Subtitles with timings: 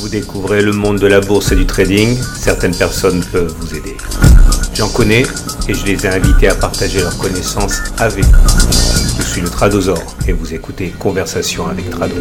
[0.00, 2.16] Vous découvrez le monde de la bourse et du trading.
[2.36, 3.96] Certaines personnes peuvent vous aider.
[4.74, 5.24] J'en connais
[5.68, 8.68] et je les ai invités à partager leurs connaissances avec vous.
[9.18, 12.14] Je suis le Tradosaure et vous écoutez Conversation avec Trado.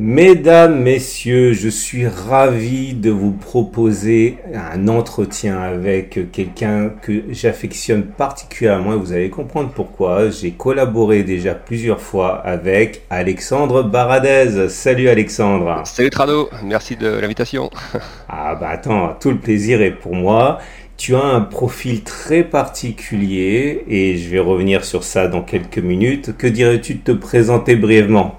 [0.00, 8.92] Mesdames, Messieurs, je suis ravi de vous proposer un entretien avec quelqu'un que j'affectionne particulièrement
[8.92, 10.30] et vous allez comprendre pourquoi.
[10.30, 14.68] J'ai collaboré déjà plusieurs fois avec Alexandre Baradez.
[14.68, 15.82] Salut Alexandre.
[15.84, 17.68] Salut Trado, merci de l'invitation.
[18.28, 20.58] Ah bah attends, tout le plaisir est pour moi.
[20.96, 26.36] Tu as un profil très particulier et je vais revenir sur ça dans quelques minutes.
[26.36, 28.38] Que dirais-tu de te présenter brièvement?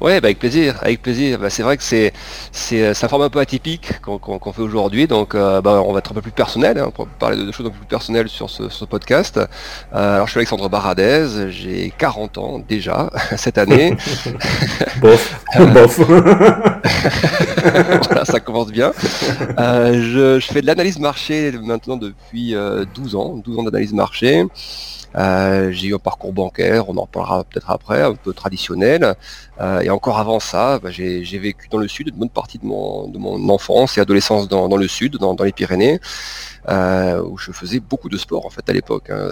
[0.00, 1.40] Ouais, bah avec plaisir, avec plaisir.
[1.40, 2.12] Bah, c'est vrai que c'est
[2.52, 5.98] c'est euh, un format un peu atypique qu'on fait aujourd'hui, donc euh, bah, on va
[5.98, 8.48] être un peu plus personnel, hein, pour parler de choses un peu plus personnelles sur
[8.48, 9.38] ce, podcast.
[9.38, 13.96] Euh, alors je suis Alexandre Baradez, j'ai 40 ans déjà cette année.
[15.00, 15.98] bof, bof.
[18.06, 18.92] voilà, ça commence bien.
[19.58, 22.54] je, je, fais de l'analyse marché maintenant depuis
[22.94, 24.46] 12 ans, 12 ans d'analyse marché.
[25.16, 29.14] Euh, j'ai eu un parcours bancaire, on en parlera peut-être après, un peu traditionnel.
[29.60, 32.66] Euh, et encore avant ça, bah, j'ai vécu dans le sud une bonne partie de
[32.66, 36.00] mon, de mon enfance et adolescence dans, le sud, dans, les Pyrénées,
[36.68, 39.10] euh, où je faisais beaucoup de sport en fait à l'époque.
[39.10, 39.28] Hein.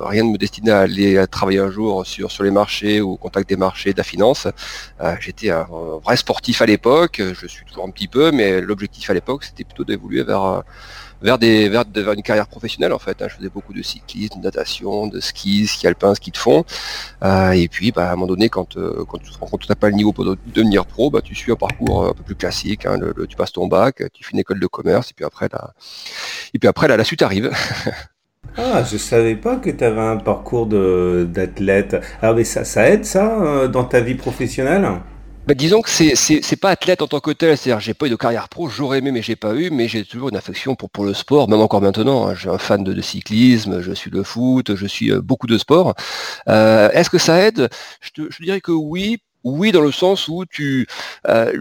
[0.00, 3.16] Rien ne me destinait à aller travailler un jour sur, sur les marchés ou au
[3.16, 4.46] contact des marchés, de la finance.
[5.20, 5.66] J'étais un,
[6.02, 9.64] vrai sportif à l'époque, je suis toujours un petit peu, mais l'objectif à l'époque c'était
[9.64, 10.62] plutôt d'évoluer vers
[11.22, 13.20] vers, des, vers, une carrière professionnelle en fait.
[13.22, 13.26] Hein.
[13.28, 16.64] Je faisais beaucoup de cyclisme, de natation, de ski, ski alpin, ski de fond.
[17.24, 19.60] Euh, et puis bah, à un moment donné, quand, euh, quand tu te rends compte
[19.60, 22.10] que tu n'as pas le niveau pour devenir pro, bah, tu suis un parcours euh,
[22.10, 22.86] un peu plus classique.
[22.86, 22.98] Hein.
[23.28, 25.72] tu passes ton bac, tu fais une école de commerce, et puis après, la,
[26.54, 27.50] et puis après la suite arrive.
[28.58, 31.96] Ah, je savais pas que tu avais un parcours d'athlète.
[32.22, 34.86] Alors, mais ça, ça aide ça dans ta vie professionnelle?
[35.46, 38.10] Bah, disons que c'est c'est pas athlète en tant que tel, c'est-à-dire j'ai pas eu
[38.10, 40.90] de carrière pro, j'aurais aimé mais j'ai pas eu, mais j'ai toujours une affection pour
[40.90, 42.26] pour le sport, même encore maintenant.
[42.26, 42.34] Hein.
[42.36, 45.94] Suis un fan de, cyclisme, je suis le foot, je suis euh, beaucoup de sport.
[46.48, 47.68] Euh, Est-ce que ça aide?
[48.00, 50.88] Je, te, je dirais que oui, oui, dans le sens où tu,
[51.28, 51.52] euh,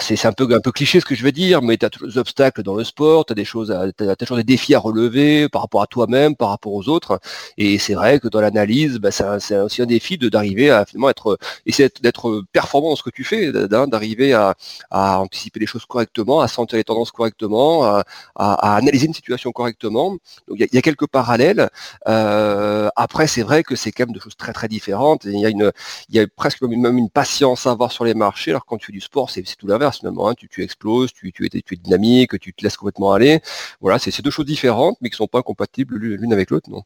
[0.00, 2.08] c'est un peu un peu cliché ce que je vais dire, mais tu as toujours
[2.08, 5.48] des obstacles dans le sport, tu as des choses, à, toujours des défis à relever
[5.48, 7.20] par rapport à toi-même, par rapport aux autres.
[7.56, 11.10] Et c'est vrai que dans l'analyse, bah, c'est aussi un défi de d'arriver à finalement
[11.10, 14.54] être, essayer d'être performant dans ce que tu fais, d'arriver à,
[14.90, 18.04] à, anticiper les choses correctement, à sentir les tendances correctement, à,
[18.34, 20.10] à, analyser une situation correctement.
[20.48, 21.70] Donc il y, y, a quelques parallèles.
[22.08, 25.24] Euh, après, c'est vrai que c'est quand même de choses très très différentes.
[25.24, 25.72] Il y a une,
[26.08, 28.64] il y a presque même une, même une science à avoir sur les marchés, alors
[28.64, 30.28] quand tu fais du sport, c'est tout l'inverse finalement.
[30.28, 30.34] Hein.
[30.34, 33.40] Tu, exploses, tu, es, tu es dynamique, tu te laisses complètement aller.
[33.80, 36.82] Voilà, c'est deux choses différentes, mais qui sont pas compatibles l'une avec l'autre, non.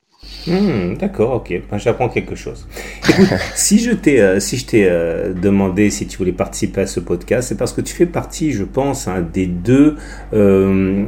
[0.46, 1.62] Hmm, d'accord, ok.
[1.76, 2.66] J'apprends quelque chose.
[3.54, 7.56] si je t'ai euh, si euh, demandé si tu voulais participer à ce podcast, c'est
[7.56, 9.96] parce que tu fais partie, je pense, hein, des deux
[10.32, 11.04] euh,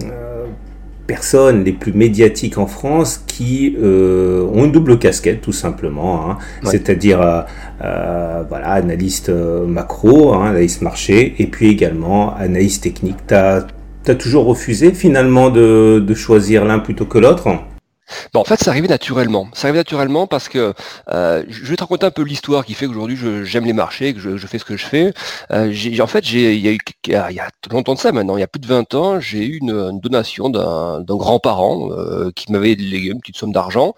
[1.06, 6.38] personnes les plus médiatiques en France qui euh, ont une double casquette tout simplement, hein.
[6.64, 7.42] c'est-à-dire euh,
[7.82, 13.16] euh, voilà analyste macro, hein, analyste marché et puis également analyste technique.
[13.28, 13.66] Tu as,
[14.18, 17.48] toujours refusé finalement de, de choisir l'un plutôt que l'autre?
[18.34, 19.48] En fait, ça arrivait naturellement.
[19.54, 20.74] Ça arrivait naturellement parce que
[21.10, 24.20] euh, je vais te raconter un peu l'histoire qui fait qu'aujourd'hui j'aime les marchés, que
[24.20, 25.12] je, fais ce que je fais.
[25.50, 26.68] Euh, en fait, il y
[27.14, 29.58] a y longtemps de ça maintenant, il y a plus de 20 ans, j'ai eu
[29.58, 33.94] une, donation d'un, grand-parent euh, qui m'avait légué une petite somme d'argent.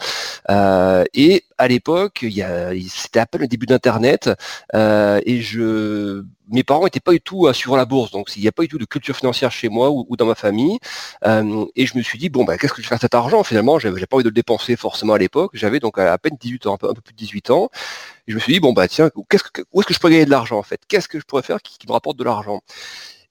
[0.49, 4.31] et à l'époque, il y a, c'était à peine le début d'Internet,
[4.75, 8.53] et je mes parents n'étaient pas du tout sur la bourse, donc il n'y a
[8.53, 10.79] pas du tout de culture financière chez moi ou, dans ma famille.
[11.25, 13.43] Euh, et je me suis dit, bon, bah, qu'est-ce que je vais faire cet argent?
[13.43, 15.51] Finalement, j'avais pas envie de le dépenser forcément à l'époque.
[15.55, 17.71] J'avais donc à, peine 18 ans, un peu, plus de 18 ans.
[18.29, 20.31] Et je me suis dit, bon, bah tiens, où est-ce que je pourrais gagner de
[20.31, 20.81] l'argent en fait?
[20.89, 22.63] Qu'est-ce que je pourrais faire qui me rapporte de l'argent?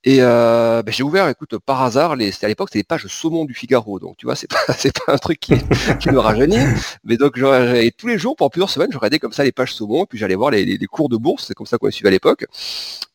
[0.07, 3.43] Et euh, ben, j'ai ouvert, écoute, par hasard, les, à l'époque, c'était les pages saumon
[3.43, 3.99] du Figaro.
[3.99, 5.55] Donc, tu vois, c'est pas, c'est pas un truc qui,
[5.99, 6.63] qui me rajeunit.
[7.03, 9.73] Mais donc, et tous les jours, pendant plusieurs semaines, je regardais comme ça les pages
[9.73, 11.45] saumon, puis j'allais voir les, les, cours de bourse.
[11.47, 12.45] C'est comme ça qu'on les suivait à l'époque.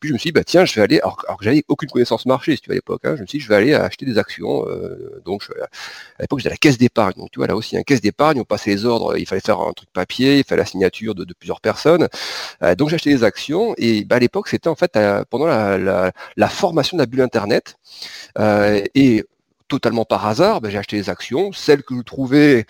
[0.01, 2.25] Puis je me suis dit, bah tiens, je vais aller, alors, que j'avais aucune connaissance
[2.25, 3.01] marché, si tu veux, à l'époque.
[3.05, 4.67] Hein, je me suis dit, je vais aller acheter des actions.
[4.67, 5.47] Euh, donc,
[6.19, 7.13] à l'époque, j'étais à la caisse d'épargne.
[7.15, 9.61] Donc, tu vois, là aussi, une caisse d'épargne, on passait les ordres, il fallait faire
[9.61, 12.09] un truc papier, il fallait la signature de, plusieurs personnes.
[12.63, 13.73] Euh, donc, j'ai acheté des actions.
[13.77, 14.99] Et bah, à l'époque, c'était en fait
[15.29, 17.75] pendant la, la, la formation de la bulle Internet
[18.37, 19.25] euh, et
[19.67, 22.65] totalement par hasard, ben, j'ai acheté des actions, celles que je trouvais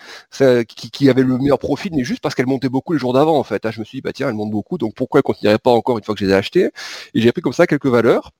[0.68, 3.42] qui, avaient le meilleur profit, mais juste parce qu'elles montaient beaucoup les jours d'avant en
[3.42, 3.66] fait.
[3.66, 5.72] Hein, je me suis dit, bah tiens, elles montent beaucoup, donc pourquoi elles continueraient pas
[5.72, 6.70] encore une fois que je les ai achetées?
[7.14, 8.30] Et j'ai pris comme ça quelques valeurs.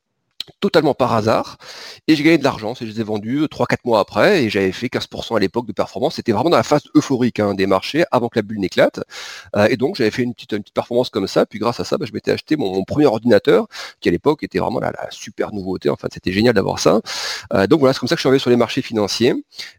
[0.60, 1.58] Totalement par hasard
[2.08, 2.74] et j'ai gagné de l'argent.
[2.74, 6.16] Je les ai vendus 3-4 mois après et j'avais fait 15% à l'époque de performance.
[6.16, 9.00] C'était vraiment dans la phase euphorique hein, des marchés avant que la bulle n'éclate.
[9.56, 11.46] Euh, et donc j'avais fait une petite, une petite performance comme ça.
[11.46, 13.66] Puis grâce à ça, bah, je m'étais acheté mon, premier ordinateur
[14.00, 15.88] qui à l'époque était vraiment la, super nouveauté.
[15.88, 17.00] Enfin, c'était génial d'avoir ça.
[17.54, 19.34] Euh, donc voilà, c'est comme ça que je suis arrivé sur les marchés financiers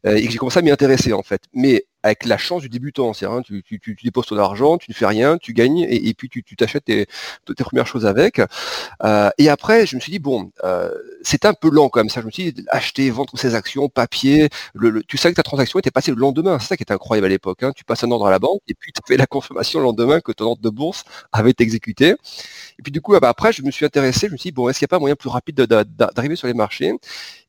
[0.06, 1.42] euh, et que j'ai commencé à m'y intéresser en fait.
[1.54, 3.14] Mais avec la chance du débutant.
[3.14, 6.44] C'est hein, tu, déposes ton argent, tu ne fais rien, tu gagnes et, puis tu
[6.56, 7.08] t'achètes tes,
[7.58, 8.42] premières choses avec.
[9.04, 10.92] Euh, et après, je me suis dit bon, euh,
[11.24, 12.10] c'est un peu lent quand même.
[12.10, 14.50] Ça, je me suis dit acheter, vendre ses actions, papier.
[14.74, 16.60] Le, tu savais que ta transaction était passée le lendemain.
[16.60, 17.64] C'est ça qui était incroyable à l'époque.
[17.64, 17.72] Hein.
[17.76, 20.20] Tu passes un ordre à la banque et puis tu fais la confirmation le lendemain
[20.20, 22.16] que ton ordre de bourse avait été exécuté.
[22.80, 24.28] Et puis du coup, bah, après, je me suis intéressé.
[24.28, 26.36] Je me suis dit bon, est-ce qu'il n'y a pas un moyen plus rapide d'arriver
[26.36, 26.94] sur les marchés?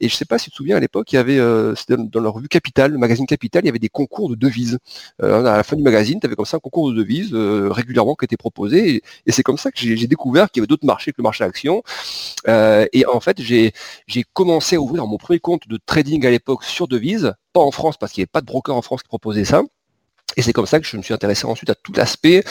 [0.00, 2.20] Et je sais pas si tu te souviens à l'époque, il y avait euh, dans
[2.20, 4.78] la revue Capital, le magazine Capital, il y avait des concours de devises.
[5.22, 7.68] Euh, à la fin du magazine, tu avais comme ça un concours de devises euh,
[7.70, 9.02] régulièrement qui était proposé.
[9.26, 11.44] Et, c'est comme ça que j'ai découvert qu'il y avait d'autres marchés que le marché
[11.44, 11.82] action.
[12.48, 13.72] Euh, et en fait, j'ai
[14.32, 17.96] commencé à ouvrir mon premier compte de trading à l'époque sur devises, pas en France
[17.96, 19.62] parce qu'il n'y avait pas de broker en France qui proposait ça.
[20.36, 22.44] Et c'est comme ça que je me suis intéressé ensuite à tout l'aspect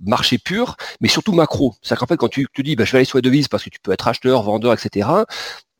[0.00, 1.74] marché pur, mais surtout macro.
[1.80, 3.64] C'est-à-dire qu'en fait, quand tu te dis, bah, je vais aller sur les devises parce
[3.64, 5.08] que tu peux être acheteur, vendeur, etc.,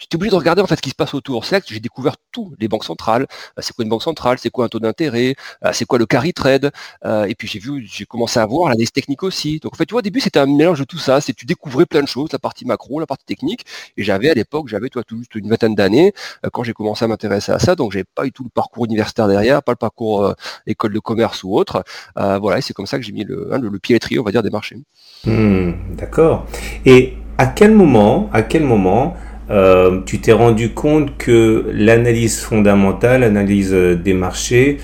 [0.09, 1.45] tu es obligé de regarder en fait ce qui se passe autour.
[1.45, 3.27] C'est que j'ai découvert tout, les banques centrales.
[3.59, 4.39] Euh, c'est quoi une banque centrale?
[4.39, 5.35] C'est quoi un taux d'intérêt?
[5.65, 6.71] Euh, C'est quoi le carry trade?
[7.05, 9.59] Euh, Et puis j'ai vu, j'ai commencé à voir l'analyse technique aussi.
[9.61, 11.21] Donc en fait, tu vois, au début c'était un mélange de tout ça.
[11.21, 13.65] C'est tu découvrais plein de choses, la partie macro, la partie technique.
[13.97, 16.13] Et j'avais à l'époque, j'avais toi tout juste une vingtaine d'années
[16.53, 17.75] quand j'ai commencé à m'intéresser à ça.
[17.75, 20.35] Donc j'ai pas eu tout le parcours universitaire derrière, pas le parcours
[20.67, 21.85] école de commerce ou autre.
[22.17, 24.31] voilà, et c'est comme ça que j'ai mis le, hein, le, pied à on va
[24.31, 24.77] dire, des marchés.
[25.25, 26.47] Hmm, d'accord.
[26.85, 29.17] Et à quel moment, à quel moment
[29.51, 34.79] euh, tu t'es rendu compte que l'analyse fondamentale, l'analyse euh, des marchés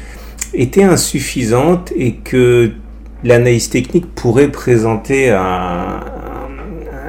[0.55, 2.73] était insuffisante et que
[3.23, 5.31] l'analyse technique pourrait présenter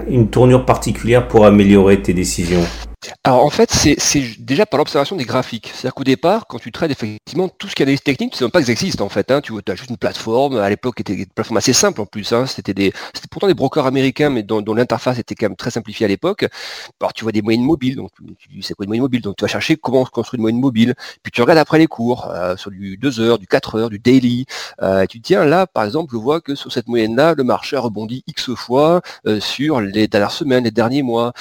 [0.09, 2.63] une tournure particulière pour améliorer tes décisions?
[3.23, 5.71] Alors en fait, c'est déjà par l'observation des graphiques.
[5.73, 8.37] C'est-à-dire qu'au départ, quand tu trades effectivement tout ce qui est analyse technique, tu ne
[8.39, 9.31] sais même pas que ça existe en fait.
[9.31, 9.41] Hein.
[9.41, 10.57] Tu as juste une plateforme.
[10.57, 12.31] À l'époque, c'était une plateforme assez simple en plus.
[12.33, 12.45] Hein.
[12.45, 12.91] C'était
[13.29, 16.47] pourtant des brokers américains, mais dont, l'interface était quand même très simplifiée à l'époque.
[17.01, 17.95] Alors tu vois des moyennes mobiles.
[17.95, 19.21] Donc tu sais quoi une moyenne mobile?
[19.21, 20.95] Donc tu vas chercher comment on construit une moyenne mobile.
[21.23, 23.99] Puis tu regardes après les cours euh, sur du 2 heures, du 4 heures, du
[23.99, 24.45] daily.
[24.81, 27.75] Euh, tu te tiens là, par exemple, je vois que sur cette moyenne-là, le marché
[27.75, 31.33] a rebondi x fois euh, sur les dernières semaines, les derniers mois.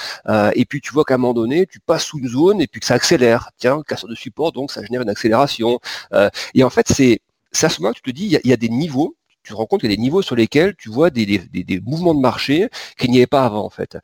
[0.53, 2.79] et puis tu vois qu'à un moment donné, tu passes sous une zone et puis
[2.79, 3.49] que ça accélère.
[3.57, 5.79] Tiens, casseur de support, donc ça génère une accélération.
[6.13, 7.21] Euh, et en fait, c'est
[7.61, 9.79] à ce moment tu te dis, il y, a, des niveaux tu te rends compte
[9.79, 12.67] qu'il y a des niveaux sur lesquels tu vois des, des mouvements de marché
[12.97, 13.97] qu'il n'y avait pas avant en fait.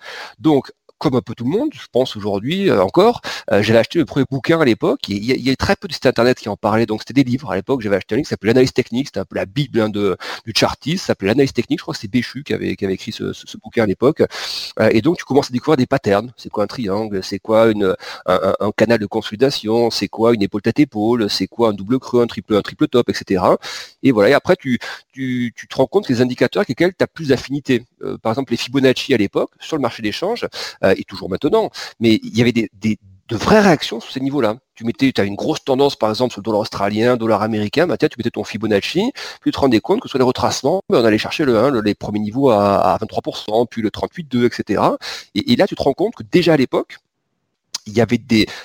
[1.03, 3.19] Comme un peu tout le monde, je pense aujourd'hui euh, encore,
[3.51, 5.01] euh, j'avais acheté le premier bouquin à l'époque.
[5.09, 7.51] Il y, a très peu de sites internet qui en parlaient, donc c'était des livres.
[7.51, 9.81] À l'époque, j'avais acheté un livre qui s'appelait l'analyse technique, c'était un peu la bible
[9.81, 10.15] hein, de,
[10.45, 11.79] du chartiste, ça s'appelait l'analyse technique.
[11.79, 14.23] Je crois que c'est Béchu qui avait, qui avait écrit ce, ce, bouquin à l'époque.
[14.79, 16.31] Euh, et donc tu commences à découvrir des patterns.
[16.37, 17.93] C'est quoi un triangle C'est quoi une,
[18.25, 21.99] un, un, canal de consolidation C'est quoi une épaule tête épaule C'est quoi un double
[21.99, 23.43] creux, un triple, un triple top, etc.
[24.03, 24.29] Et voilà.
[24.29, 24.79] Et après tu,
[25.11, 27.83] tu, tu te rends compte que les indicateurs avec lesquels tu as plus d'affinité.
[28.21, 30.47] par exemple les Fibonacci à l'époque sur le marché d'échange
[30.97, 31.69] et toujours maintenant
[31.99, 32.51] mais il y avait
[33.29, 34.57] de vraies réactions sur ces niveaux-là.
[34.75, 37.87] Tu mettais, tu as une grosse tendance, par exemple, sur le dollar australien, dollar américain,
[37.87, 39.11] bah, tu mettais ton Fibonacci,
[39.41, 41.95] puis tu te rendais compte que sur les retracements, bah, on allait chercher le, les
[41.95, 44.83] premiers niveaux à, 23%, puis le 38,2, etc.
[45.35, 46.97] Et, là, tu te rends compte que déjà à l'époque,
[47.85, 48.21] il y avait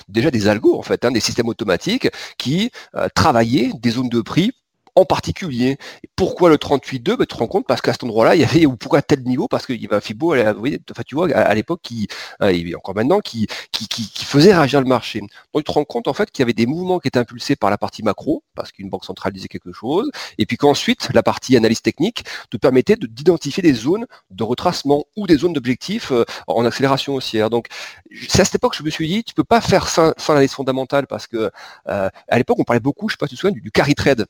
[0.07, 4.21] déjà des algos, en fait, hein, des systèmes automatiques qui euh, travaillaient des zones de
[4.21, 4.53] prix
[4.99, 5.77] en particulier.
[6.15, 8.65] pourquoi le 38.2 bah, Tu te rends compte parce qu'à cet endroit-là, il y avait,
[8.65, 11.79] ou pourquoi tel niveau Parce qu'il y avait un Fibo, enfin, tu vois, à, l'époque,
[11.81, 12.07] qui,
[12.41, 15.19] euh, encore maintenant, qui, qui, qui, faisait réagir le marché.
[15.19, 17.55] Donc tu te rends compte en fait qu'il y avait des mouvements qui étaient impulsés
[17.55, 21.23] par la partie macro, parce qu'une banque centrale disait quelque chose, et puis qu'ensuite, la
[21.23, 26.25] partie analyse technique te permettait d'identifier des zones de retracement ou des zones d'objectifs euh,
[26.47, 27.49] en accélération haussière.
[27.49, 27.67] Donc
[28.27, 30.53] c'est à cette époque que je me suis dit, tu peux pas faire sans, l'analyse
[30.53, 31.49] fondamentale, parce que
[31.87, 33.71] euh, à l'époque, on parlait beaucoup, je sais pas si tu te souviens, du, du
[33.71, 34.25] carry trade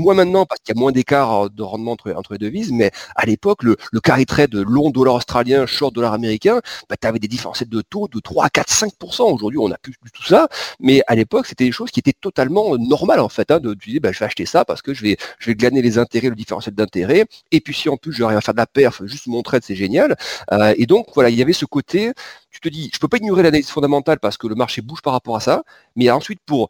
[0.00, 2.72] moins maintenant parce qu'il y a moins d'écart euh, de rendement entre, entre les devises,
[2.72, 7.06] mais à l'époque, le, le carry trade long dollar australien, short dollar américain, bah, tu
[7.06, 9.22] avais des différentiels de taux de 3 à 4, 5%.
[9.34, 10.48] Aujourd'hui, on n'a plus du tout ça,
[10.80, 13.50] mais à l'époque, c'était des choses qui étaient totalement normales en fait.
[13.50, 15.98] Hein, de, bah, je vais acheter ça parce que je vais, je vais glaner les
[15.98, 18.66] intérêts, le différentiel d'intérêt, et puis si en plus je vais rien faire de la
[18.66, 20.16] perf, juste mon trade, c'est génial.
[20.52, 22.12] Euh, et donc voilà, il y avait ce côté,
[22.50, 25.12] tu te dis, je peux pas ignorer l'analyse fondamentale parce que le marché bouge par
[25.12, 25.62] rapport à ça,
[25.96, 26.68] mais ensuite pour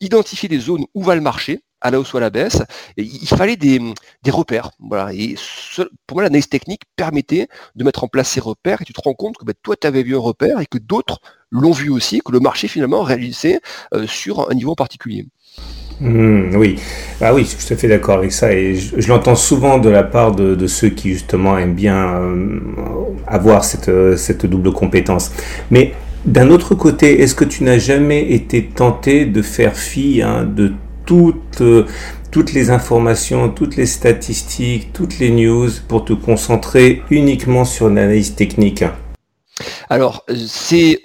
[0.00, 2.62] identifier les zones où va le marché, à la hausse ou à la baisse.
[2.96, 3.78] il fallait des,
[4.28, 4.70] repères.
[4.80, 5.12] Voilà.
[5.12, 5.36] Et
[6.06, 9.14] pour moi, l'analyse technique permettait de mettre en place ces repères et tu te rends
[9.14, 12.20] compte que bah, toi, tu avais vu un repère et que d'autres l'ont vu aussi,
[12.24, 13.60] que le marché finalement réalisait
[13.92, 15.26] euh, sur un niveau particulier.
[16.00, 16.76] Mmh, oui,
[17.20, 19.88] ah oui, je suis tout à fait d'accord avec ça et je, l'entends souvent de
[19.88, 22.60] la part de, ceux qui justement aiment bien euh,
[23.28, 25.30] avoir cette, cette double compétence.
[25.70, 25.92] Mais
[26.24, 30.72] d'un autre côté, est-ce que tu n'as jamais été tenté de faire fi hein, de
[31.06, 31.86] toutes, euh,
[32.30, 38.34] toutes les informations, toutes les statistiques, toutes les news pour te concentrer uniquement sur l'analyse
[38.34, 38.84] technique.
[39.88, 41.00] Alors, c'est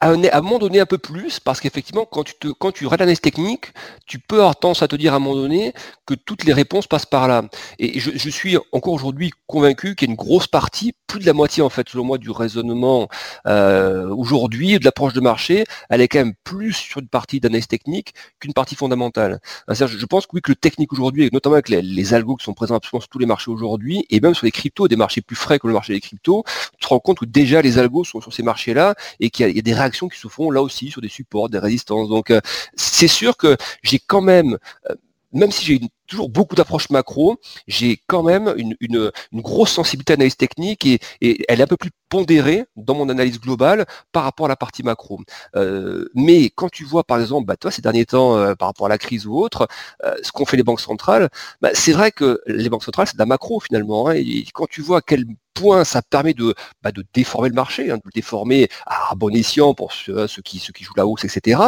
[0.00, 3.20] à un, moment donné un peu plus, parce qu'effectivement, quand tu te, quand tu l'analyse
[3.20, 3.66] technique,
[4.06, 5.74] tu peux avoir tendance à te dire à un moment donné
[6.06, 7.42] que toutes les réponses passent par là.
[7.78, 11.26] Et je, je suis encore aujourd'hui convaincu qu'il y a une grosse partie, plus de
[11.26, 13.08] la moitié en fait, selon moi, du raisonnement
[13.46, 17.68] euh, aujourd'hui, de l'approche de marché, elle est quand même plus sur une partie d'analyse
[17.68, 19.40] technique qu'une partie fondamentale.
[19.68, 22.54] Je, je pense que oui, que le technique aujourd'hui, notamment avec les, algos qui sont
[22.54, 25.36] présents absolument sur tous les marchés aujourd'hui, et même sur les cryptos, des marchés plus
[25.36, 26.44] frais que le marché des cryptos,
[26.78, 29.58] tu te rends compte que déjà les algos sont sur ces marchés-là et qu'il y,
[29.58, 32.08] a des réactions qui se font là aussi sur des supports, des résistances.
[32.08, 32.40] Donc euh,
[32.76, 34.58] c'est sûr que j'ai quand même
[34.90, 34.94] euh,
[35.34, 37.36] même si j'ai toujours beaucoup d'approches macro,
[37.66, 41.90] j'ai quand même une, grosse sensibilité à l'analyse technique et, elle est un peu plus
[42.08, 45.20] pondérée dans mon analyse globale par rapport à la partie macro.
[45.56, 48.86] Euh, mais quand tu vois par exemple, bah, toi ces derniers temps euh, par rapport
[48.86, 49.66] à la crise ou autre,
[50.04, 51.28] euh, ce qu'ont fait les banques centrales,
[51.60, 54.08] bah, c'est vrai que les banques centrales c'est de la macro finalement.
[54.08, 55.24] Hein, et quand tu vois à quel
[55.54, 59.34] point ça permet de, bah, de déformer le marché, hein, de le déformer à bon
[59.34, 61.60] escient pour qui, ceux qui jouent la hausse, etc.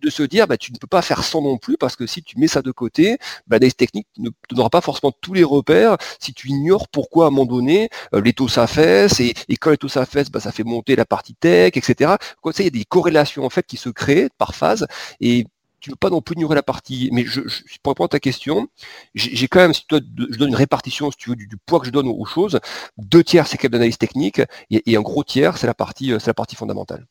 [0.00, 2.06] Euh, de se dire bah, tu ne peux pas faire sans non plus parce que
[2.06, 5.34] si tu mets ça de côté, bah, l'analyse technique ne te donnera pas forcément tous
[5.34, 9.34] les repères si tu ignores pourquoi à un moment donné euh, les taux s'affaissent et,
[9.60, 12.12] quand les taux s'affaissent, bah, ça fait monter la partie tech, etc.
[12.42, 14.86] Comme ça, il y a des corrélations en fait qui se créent par phase
[15.20, 15.46] et
[15.80, 17.08] tu ne peux pas non plus ignorer la partie.
[17.12, 18.68] Mais je, je, pour répondre à ta question,
[19.14, 19.98] j'ai quand même, si toi,
[20.30, 22.60] je donne une répartition, si tu veux, du, poids que je donne aux, choses.
[22.98, 24.40] Deux tiers, c'est quand même d'analyse technique,
[24.70, 27.06] et, et, un gros tiers, c'est la partie, c'est la partie fondamentale.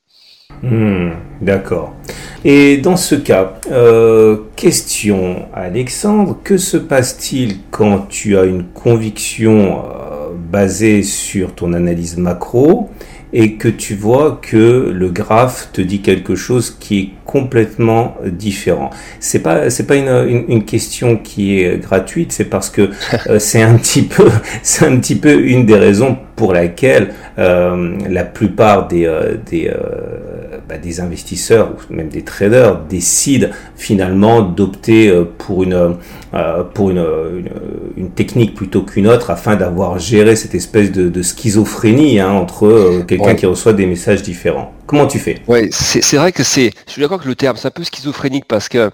[0.61, 1.95] Hmm, D'accord.
[2.43, 9.79] Et dans ce cas, euh, question Alexandre, que se passe-t-il quand tu as une conviction
[9.79, 12.89] euh, basée sur ton analyse macro
[13.31, 18.89] et que tu vois que le graphe te dit quelque chose qui est complètement différent?
[19.21, 22.89] C'est pas c'est pas une, une, question qui est gratuite, c'est parce que
[23.27, 24.29] euh, c'est un petit peu
[24.63, 29.67] c'est un petit peu une des raisons pour laquelle euh, la plupart des euh, des
[29.67, 35.97] euh, bah, des investisseurs ou même des traders décident finalement d'opter euh, pour une
[36.33, 37.05] euh, pour une,
[37.39, 37.49] une,
[37.97, 43.03] une, technique plutôt qu'une autre afin d'avoir géré cette espèce de, de schizophrénie hein, entre
[43.05, 43.35] quelqu'un ouais.
[43.35, 44.71] qui reçoit des messages différents.
[44.85, 45.39] Comment tu fais?
[45.47, 48.45] Oui, c'est vrai que c'est, je suis d'accord que le terme, c'est un peu schizophrénique
[48.47, 48.89] parce que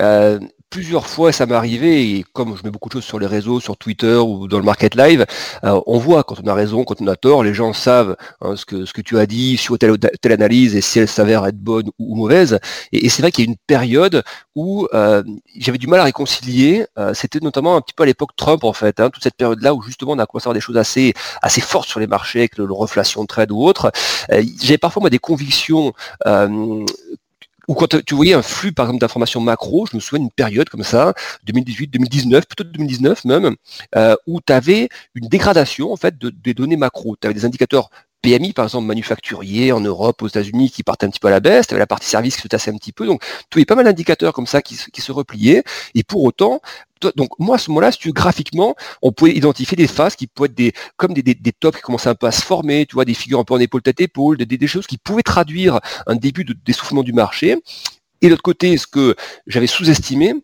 [0.00, 0.40] euh,
[0.70, 3.60] plusieurs fois, ça m'est arrivé, et comme je mets beaucoup de choses sur les réseaux,
[3.60, 5.24] sur Twitter ou dans le market live,
[5.64, 8.56] euh, on voit quand on a raison, quand on a tort, les gens savent hein,
[8.56, 11.46] ce, que, ce que tu as dit sur telle, telle analyse et si elle s'avère
[11.46, 12.58] être bonne ou, mauvaise.
[12.92, 14.22] Et, c'est vrai qu'il y a une période
[14.54, 15.22] où euh,
[15.56, 16.86] j'avais du mal à réconcilier.
[16.98, 19.74] Euh, C'était notamment un petit peu à l'époque Trump, en fait, hein, toute cette période-là
[19.74, 22.40] où justement on a commencé à avoir des choses assez, assez fortes sur les marchés,
[22.40, 23.90] avec le, le reflation de trade ou autre.
[24.32, 25.92] Euh, j'avais parfois moi des convictions
[26.26, 26.84] euh,
[27.68, 30.68] ou quand tu voyais un flux, par exemple, d'informations macro, je me souviens d'une période
[30.70, 31.12] comme ça,
[31.44, 33.56] 2018, 2019, plutôt 2019 même,
[33.94, 37.16] euh, où tu avais une dégradation en fait de, des données macro.
[37.20, 37.90] Tu avais des indicateurs
[38.22, 41.40] PMI, par exemple, manufacturiers en Europe, aux États-Unis, qui partaient un petit peu à la
[41.40, 43.64] baisse, tu avais la partie service qui se tassait un petit peu, donc tu avais
[43.64, 45.62] pas mal d'indicateurs comme ça qui, qui, se repliaient,
[45.94, 46.60] et pour autant,
[47.16, 50.48] donc moi à ce moment-là, si tu graphiquement, on pouvait identifier des phases qui pouvaient
[50.48, 52.94] être des comme des, des, des, tops qui commençaient un peu à se former, tu
[52.94, 55.78] vois, des figures un peu en épaule tête épaule, des, des, choses qui pouvaient traduire
[56.06, 57.56] un début de d'essoufflement du marché.
[58.20, 59.14] Et de l'autre côté, ce que
[59.46, 60.34] j'avais sous-estimé,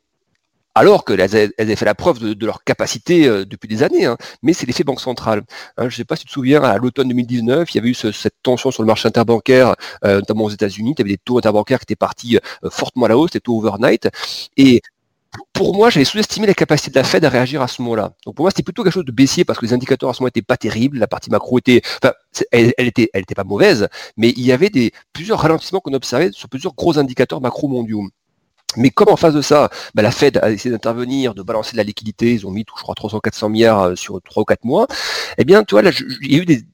[0.75, 4.17] alors qu'elles avaient fait la preuve de, leur capacité euh, depuis des années, hein.
[4.43, 5.43] mais c'est l'effet banque centrale.
[5.77, 7.91] Hein, je ne sais pas si tu te souviens, à l'automne 2019, il y avait
[7.91, 11.19] eu ce, cette tension sur le marché interbancaire, euh, notamment aux États-Unis, tu avais des
[11.19, 14.09] taux interbancaires qui étaient partis euh, fortement à la hausse, des taux overnight,
[14.57, 14.83] et
[15.53, 18.13] pour moi, j'avais sous-estimé la capacité de la Fed à réagir à ce moment-là.
[18.25, 20.21] Donc pour moi, c'était plutôt quelque chose de baissier parce que les indicateurs à ce
[20.21, 20.99] moment n'étaient pas terribles.
[20.99, 22.13] La partie macro était, enfin,
[22.53, 24.71] elle, elle, était, elle était pas mauvaise, mais il y avait
[25.13, 28.05] plusieurs ralentissements qu'on observait sur plusieurs gros indicateurs macro mondiaux.
[28.77, 31.77] Mais comme en face de ça, bah, la Fed a essayé d'intervenir, de balancer de
[31.79, 34.87] la liquidité, ils ont mis, je crois, 300-400 milliards euh, sur 3 ou 4 mois,
[35.39, 35.91] eh bien, tu vois, là,
[36.23, 36.65] il y a eu des,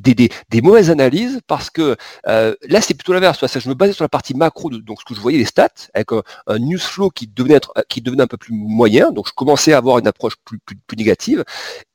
[0.00, 0.30] des,
[0.62, 3.44] mauvaises analyses parce que euh, là c'est plutôt l'inverse.
[3.46, 5.68] Je me basais sur la partie macro, de, donc ce que je voyais les stats
[5.94, 9.12] avec un, un news flow qui devenait être, qui devenait un peu plus moyen.
[9.12, 10.60] Donc je commençais à avoir une approche plus,
[10.96, 11.44] négative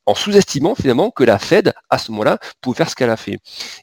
[0.05, 3.39] en sous-estimant finalement que la Fed, à ce moment-là, pouvait faire ce qu'elle a fait.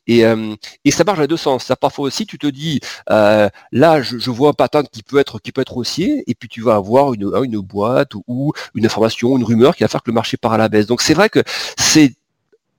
[0.06, 0.54] Et, euh,
[0.90, 1.64] ça marche dans deux sens.
[1.64, 5.38] Ça, parfois aussi, tu te dis, euh, là, je, vois un pattern qui peut être
[5.40, 9.36] qui peut être haussier, et puis tu vas avoir une, une boîte ou une information,
[9.36, 10.86] une rumeur qui va faire que le marché part à la baisse.
[10.86, 11.42] Donc c'est vrai que
[11.76, 12.14] c'est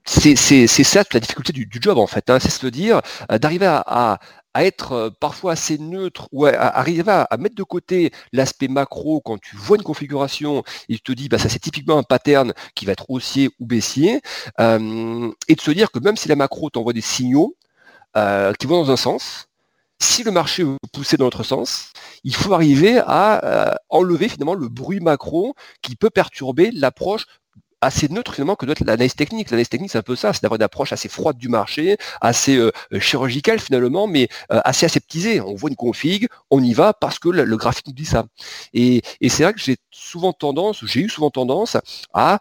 [0.05, 4.19] c'est ça la difficulté du, job en fait, hein, c'est se dire euh, d'arriver à,
[4.55, 9.21] être euh, parfois assez neutre ou à, à arriver à, mettre de côté l'aspect macro
[9.21, 12.53] quand tu vois une configuration et tu te dis bah ça c'est typiquement un pattern
[12.75, 14.21] qui va être haussier ou baissier
[14.59, 17.55] euh, et de se dire que même si la macro t'envoie des signaux
[18.59, 19.47] qui vont dans un sens.
[19.99, 21.93] Si le marché veut pousser dans l'autre sens,
[22.23, 27.25] il faut arriver à enlever finalement le bruit macro qui peut perturber l'approche
[27.83, 29.49] assez neutre finalement que doit être l'analyse technique.
[29.51, 32.55] L'analyse technique, c'est un peu ça, c'est d'avoir une approche assez froide du marché, assez
[32.57, 35.41] euh, chirurgicale finalement, mais euh, assez aseptisée.
[35.41, 38.25] On voit une config, on y va parce que le, graphique nous dit ça.
[38.73, 41.77] Et, c'est vrai que j'ai souvent tendance, j'ai eu souvent tendance
[42.13, 42.39] à,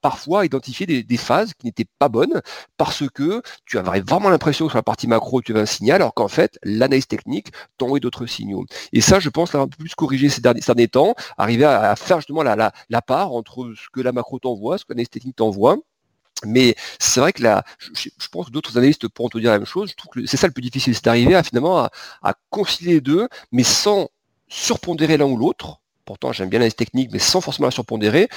[0.00, 2.40] parfois identifier des, phases qui n'étaient pas bonnes
[2.76, 5.96] parce que tu avais vraiment l'impression que sur la partie macro, tu avais un signal,
[5.96, 8.64] alors qu'en fait, l'analyse technique t'envoie d'autres signaux.
[8.92, 12.18] Et ça, je pense l'avoir un peu plus corrigé ces derniers, temps, arriver à, faire
[12.18, 15.76] justement la part entre ce que la macro t'envoie ce qu'un esthétique t'envoie.
[16.46, 19.66] Mais c'est vrai que là, je, pense que d'autres analystes pourront te dire la même
[19.66, 19.94] chose.
[20.26, 21.88] C'est ça le plus difficile, c'est d'arriver à finalement
[22.22, 24.08] à, concilier les deux, mais sans
[24.48, 25.80] surpondérer l'un ou l'autre.
[26.04, 28.28] Pourtant, j'aime bien l'analyse technique, mais sans forcément la surpondérer.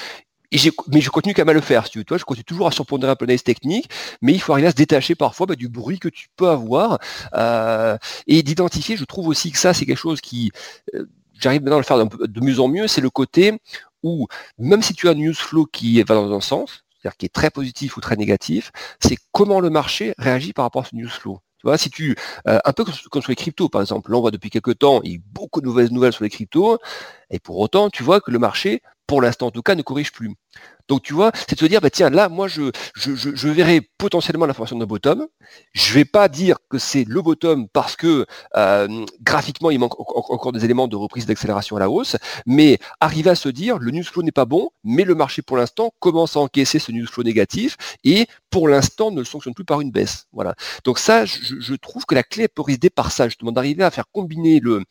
[0.51, 0.57] Et
[0.89, 2.03] mais je continue quand même à le faire, si tu veux.
[2.03, 3.89] Toi, je continue toujours à surpondérer un peu l'analyse technique,
[4.21, 6.99] mais il faut arriver à se détacher parfois bah, du bruit que tu peux avoir
[7.33, 7.97] euh,
[8.27, 8.95] et d'identifier.
[8.95, 10.51] Je trouve aussi que ça, c'est quelque chose qui
[10.93, 11.05] euh,
[11.39, 13.59] j'arrive maintenant à le faire de mieux en mieux, c'est le côté
[14.03, 17.25] où même si tu as un news flow qui va dans un sens, c'est-à-dire qui
[17.25, 20.95] est très positif ou très négatif, c'est comment le marché réagit par rapport à ce
[20.95, 21.39] news flow.
[21.65, 22.15] Tu si tu,
[22.47, 25.01] euh, un peu comme sur les cryptos, par exemple, là on voit depuis quelques temps,
[25.03, 26.77] il y a beaucoup de nouvelles nouvelles sur les cryptos,
[27.29, 30.11] et pour autant, tu vois que le marché, pour l'instant en tout cas, ne corrige
[30.11, 30.33] plus.
[30.87, 33.81] Donc tu vois, c'est de se dire, bah, tiens, là, moi, je, je, je, verrai
[33.97, 35.27] potentiellement la formation d'un bottom.
[35.73, 38.25] Je vais pas dire que c'est le bottom parce que
[38.57, 43.29] euh, graphiquement, il manque encore des éléments de reprise d'accélération à la hausse, mais arriver
[43.29, 46.35] à se dire, le news flow n'est pas bon, mais le marché pour l'instant commence
[46.35, 49.91] à encaisser ce news flow négatif et pour l'instant ne le sanctionne plus par une
[49.91, 50.25] baisse.
[50.33, 50.55] Voilà.
[50.83, 54.05] Donc ça, je, trouve que la clé peut résider par ça, justement, d'arriver à faire
[54.11, 54.83] combiner le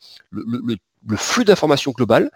[1.17, 2.31] flux d'informations global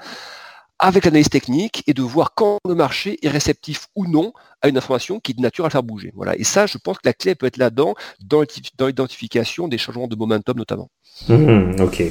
[0.79, 4.31] avec l'analyse technique et de voir quand le marché est réceptif ou non
[4.61, 6.11] à une information qui est de nature à faire bouger.
[6.15, 6.35] Voilà.
[6.37, 8.43] Et ça, je pense que la clé peut être là-dedans, dans
[8.79, 10.89] l'identification des changements de momentum notamment.
[11.29, 12.03] Mmh, ok.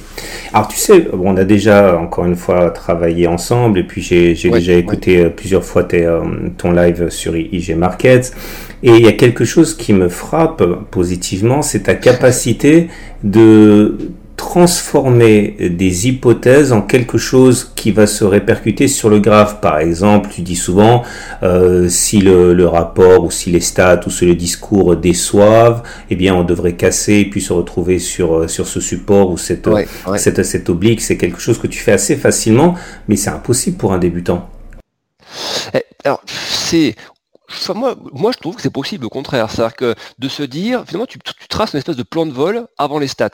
[0.52, 4.72] Alors tu sais, on a déjà encore une fois travaillé ensemble et puis j'ai déjà
[4.72, 6.24] écouté euh, plusieurs fois tes, euh,
[6.58, 8.32] ton live sur IG Markets
[8.82, 12.88] et il y a quelque chose qui me frappe positivement, c'est ta capacité
[13.22, 13.96] de
[14.36, 19.60] transformer des hypothèses en quelque chose qui va se répercuter sur le graphe.
[19.60, 21.02] Par exemple, tu dis souvent
[21.42, 26.34] euh, si le, rapport ou si les stats ou si le discours déçoivent, eh bien
[26.34, 29.68] on devrait casser et puis se retrouver sur euh, sur ce support ou cette
[30.16, 31.00] cette, cette oblique.
[31.00, 32.74] C'est quelque chose que tu fais assez facilement,
[33.08, 34.48] mais c'est impossible pour un débutant.
[35.74, 36.94] Eh, alors, c'est
[37.74, 39.50] moi, moi, je trouve que c'est possible, au contraire.
[39.50, 41.18] C'est-à-dire que de se dire, finalement, tu,
[41.48, 43.30] traces une espèce de plan de vol avant les stats.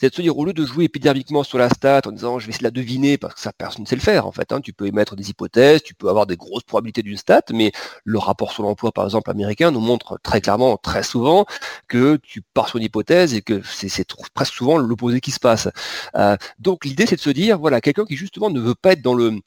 [0.00, 2.46] C'est de se dire, au lieu de jouer épidermiquement sur la stat en disant, je
[2.46, 4.52] vais essayer la deviner, parce que ça, personne ne sait le faire, en fait.
[4.52, 4.60] Hein.
[4.60, 7.72] Tu peux émettre des hypothèses, tu peux avoir des grosses probabilités d'une stat, mais
[8.04, 11.46] le rapport sur l'emploi, par exemple, américain, nous montre très clairement, très souvent,
[11.88, 15.68] que tu pars sur une hypothèse et que c'est presque souvent l'opposé qui se passe.
[16.16, 19.02] Euh, donc, l'idée, c'est de se dire, voilà, quelqu'un qui, justement, ne veut pas être
[19.02, 19.40] dans le,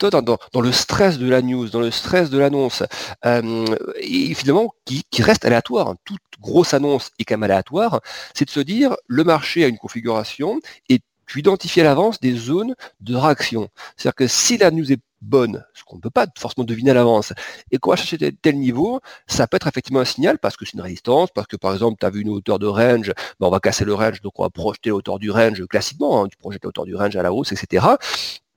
[0.00, 2.82] dans, le stress de la news, dans le stress de l'annonce,
[3.24, 3.64] euh,
[4.00, 5.88] et finalement qui, reste aléatoire.
[5.88, 5.96] Hein.
[6.04, 8.00] Toute grosse annonce est quand même aléatoire,
[8.34, 12.34] c'est de se dire le marché a une configuration et tu identifies à l'avance des
[12.34, 13.68] zones de réaction.
[13.96, 16.94] C'est-à-dire que si la news est bonne, ce qu'on ne peut pas forcément deviner à
[16.94, 17.34] l'avance,
[17.70, 20.74] et qu'on va chercher tel, niveau, ça peut être effectivement un signal parce que c'est
[20.74, 23.50] une résistance, parce que par exemple, tu as vu une hauteur de range, ben on
[23.50, 26.38] va casser le range, donc on va projeter la hauteur du range classiquement, hein, tu
[26.38, 27.84] projettes la hauteur du range à la hausse, etc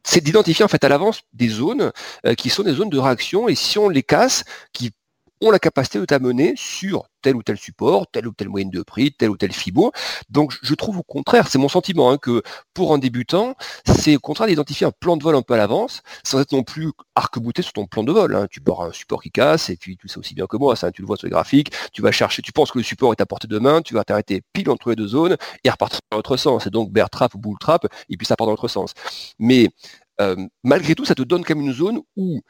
[0.03, 1.91] c'est d'identifier en fait à l'avance des zones
[2.25, 3.47] euh, qui sont des zones de réaction.
[3.47, 4.91] Et si on les casse, qui
[5.41, 8.81] ont la capacité de t'amener sur tel ou tel support, telle ou telle moyenne de
[8.81, 9.91] prix, tel ou tel FIBO.
[10.29, 12.41] Donc je trouve au contraire, c'est mon sentiment, hein, que
[12.73, 16.01] pour un débutant, c'est au contraire d'identifier un plan de vol un peu à l'avance,
[16.23, 18.35] sans être non plus arc-bouté sur ton plan de vol.
[18.35, 18.47] Hein.
[18.49, 20.91] Tu pars un support qui casse, et puis tu sais aussi bien que moi, ça,
[20.91, 23.21] tu le vois sur le graphique, tu vas chercher, tu penses que le support est
[23.21, 26.17] à portée de main, tu vas t'arrêter pile entre les deux zones et repartir dans
[26.17, 26.67] l'autre sens.
[26.67, 28.93] Et donc bear trap ou bull trap, et puis ça part dans l'autre sens.
[29.39, 29.69] Mais
[30.19, 32.41] euh, malgré tout, ça te donne quand même une zone où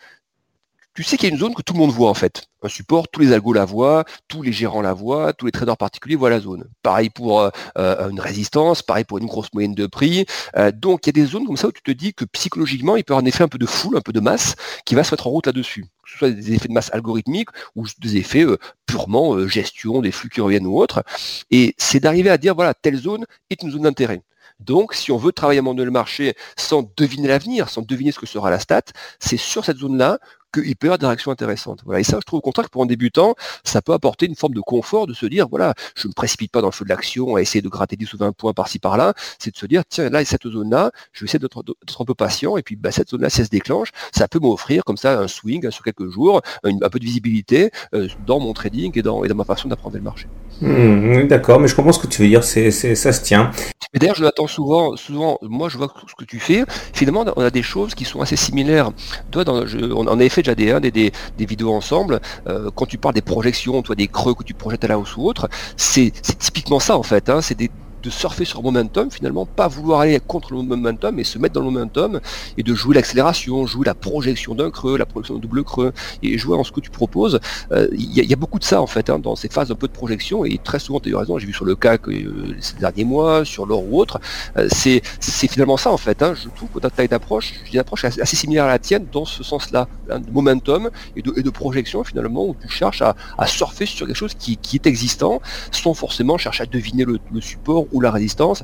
[0.93, 2.43] tu sais qu'il y a une zone que tout le monde voit en fait.
[2.63, 5.77] Un support, tous les algos la voient, tous les gérants la voient, tous les traders
[5.77, 6.65] particuliers voient la zone.
[6.83, 10.25] Pareil pour euh, euh, une résistance, pareil pour une grosse moyenne de prix.
[10.73, 13.03] donc il y a des zones comme ça où tu te dis que psychologiquement, il
[13.03, 15.03] peut y avoir un effet un peu de foule, un peu de masse qui va
[15.03, 15.85] se mettre en route là-dessus.
[16.03, 18.45] Que ce soit des effets de masse algorithmiques ou des effets
[18.85, 21.03] purement gestion des flux qui reviennent ou autres.
[21.51, 24.21] Et c'est d'arriver à dire, voilà, telle zone est une zone d'intérêt.
[24.61, 28.27] Donc, si on veut travailler à le marché sans deviner l'avenir, sans deviner ce que
[28.27, 28.83] sera la stat,
[29.19, 30.19] c'est sur cette zone-là
[30.53, 31.81] qu'il peut y avoir des réactions intéressantes.
[31.85, 31.99] Voilà.
[31.99, 34.53] Et ça, je trouve au contraire que pour un débutant, ça peut apporter une forme
[34.53, 36.89] de confort de se dire, voilà, je ne me précipite pas dans le feu de
[36.89, 39.83] l'action à essayer de gratter 10 ou 20 points par-ci par-là, c'est de se dire,
[39.87, 41.63] tiens, là, cette zone-là, je vais essayer d'être
[41.99, 44.83] un peu patient, et puis bah, cette zone-là, si elle se déclenche, ça peut m'offrir
[44.83, 48.91] comme ça un swing sur quelques jours, un peu de visibilité euh, dans mon trading
[48.95, 50.27] et dans, et dans ma façon d'apprendre le marché.
[50.61, 53.51] Hmm, d'accord, mais je comprends ce que tu veux dire, c'est, ça se tient.
[53.93, 57.49] D'ailleurs, je l'attends souvent, souvent, moi je vois ce que tu fais, finalement on a
[57.49, 58.91] des choses qui sont assez similaires.
[59.31, 63.21] Toi, dans, on, avait déjà des, des, des, vidéos ensemble, euh, quand tu parles des
[63.21, 66.97] projections, toi des creux que tu projettes à la hausse ou autre, c'est, typiquement ça
[66.97, 67.69] en fait, hein, c'est des
[68.01, 71.61] de surfer sur momentum, finalement, pas vouloir aller contre le momentum, mais se mettre dans
[71.61, 72.19] le momentum
[72.57, 76.37] et de jouer l'accélération, jouer la projection d'un creux, la projection d'un double creux, et
[76.37, 77.39] jouer en ce que tu proposes.
[77.71, 79.87] Euh, il y, a beaucoup de ça en fait hein, dans ces phases un peu
[79.87, 82.55] de projection, et très souvent, tu as eu raison, j'ai vu sur le CAC euh,
[82.59, 84.19] ces derniers mois, sur l'or ou autre,
[84.57, 85.01] euh, c'est
[85.47, 86.21] finalement ça en fait.
[86.23, 86.33] Hein.
[86.35, 89.43] je trouve que ta taille d'approche, une approche assez, similaire à la tienne dans ce
[89.43, 94.15] sens-là, hein, de momentum et de, projection finalement, où tu cherches à, surfer sur quelque
[94.15, 98.63] chose qui, est existant, sans forcément chercher à deviner le, le support ou la résistance,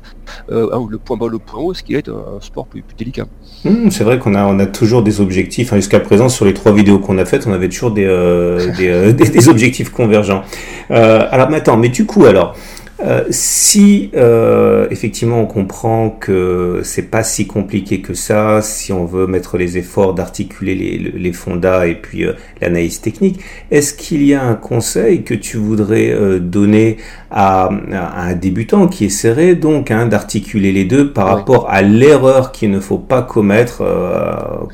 [0.50, 3.26] euh, hein, le point bas, le point haut, ce qui est un, sport plus, délicat.
[3.64, 5.74] Hmm, c'est vrai qu'on a, on a toujours des objectifs.
[5.74, 9.12] Jusqu'à présent, sur les trois vidéos qu'on a faites, on avait toujours des, euh, euh,
[9.12, 10.42] des, des, objectifs convergents.
[10.90, 12.54] alors maintenant, mais du coup, alors,
[13.00, 19.04] euh, si euh, effectivement on comprend que c'est pas si compliqué que ça, si on
[19.04, 23.38] veut mettre les efforts d'articuler les, les, fondas et puis euh, l'analyse technique,
[23.70, 26.96] est-ce qu'il y a un conseil que tu voudrais donner
[27.30, 32.70] à, un débutant qui essaierait donc hein, d'articuler les deux par rapport à l'erreur qu'il
[32.72, 33.84] ne faut pas commettre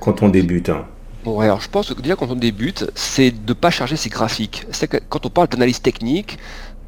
[0.00, 0.84] quand on débute hein?
[1.24, 4.10] Bon, alors je pense que déjà quand on débute, c'est de ne pas charger ses
[4.10, 4.66] graphiques.
[4.72, 6.38] C'est que quand on parle d'analyse technique,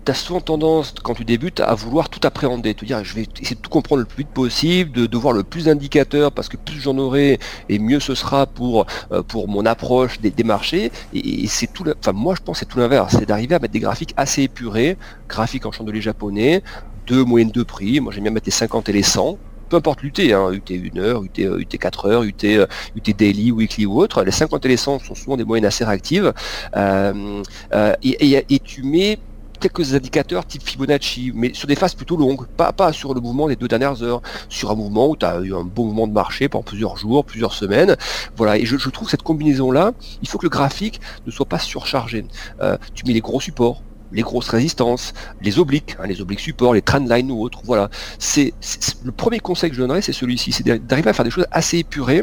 [0.07, 3.27] tu as souvent tendance, quand tu débutes, à vouloir tout appréhender, te dire je vais
[3.41, 6.57] essayer de tout comprendre le plus vite possible, de, voir le plus d'indicateurs, parce que
[6.57, 10.93] plus j'en aurai, et mieux ce sera pour, euh, pour mon approche des, marchés.
[11.13, 13.81] Et, c'est tout, enfin moi je pense c'est tout l'inverse, c'est d'arriver à mettre des
[13.81, 14.97] graphiques assez épurés,
[15.29, 16.63] graphiques en chandelier japonais,
[17.09, 19.39] deux moyennes de prix, moi j'aime bien mettre les 50 et les 100,
[19.69, 22.45] peu importe l'UT, hein, UT 1 heure, UT, UT 4 heures, UT,
[22.95, 25.85] UT daily, weekly ou autre, les 50 et les 100 sont souvent des moyennes assez
[25.85, 26.33] réactives,
[26.77, 27.43] euh,
[27.75, 29.19] euh, et, tu mets
[29.59, 33.49] quelques indicateurs type Fibonacci, mais sur des phases plutôt longues, pas, pas sur le mouvement
[33.49, 36.13] des deux dernières heures, sur un mouvement où tu as eu un bon mouvement de
[36.13, 37.97] marché pendant plusieurs jours, plusieurs semaines.
[38.37, 39.93] Voilà, et je, trouve cette combinaison-là,
[40.23, 42.25] il faut que le graphique ne soit pas surchargé.
[42.61, 46.75] Euh, tu mets les gros supports, les grosses résistances, les obliques, hein, les obliques supports,
[46.75, 47.61] les trendlines ou autres.
[47.65, 47.91] Voilà.
[48.19, 48.55] C'est
[49.05, 51.79] le premier conseil que je donnerais, c'est celui-ci, c'est d'arriver à faire des choses assez
[51.79, 52.23] épurées,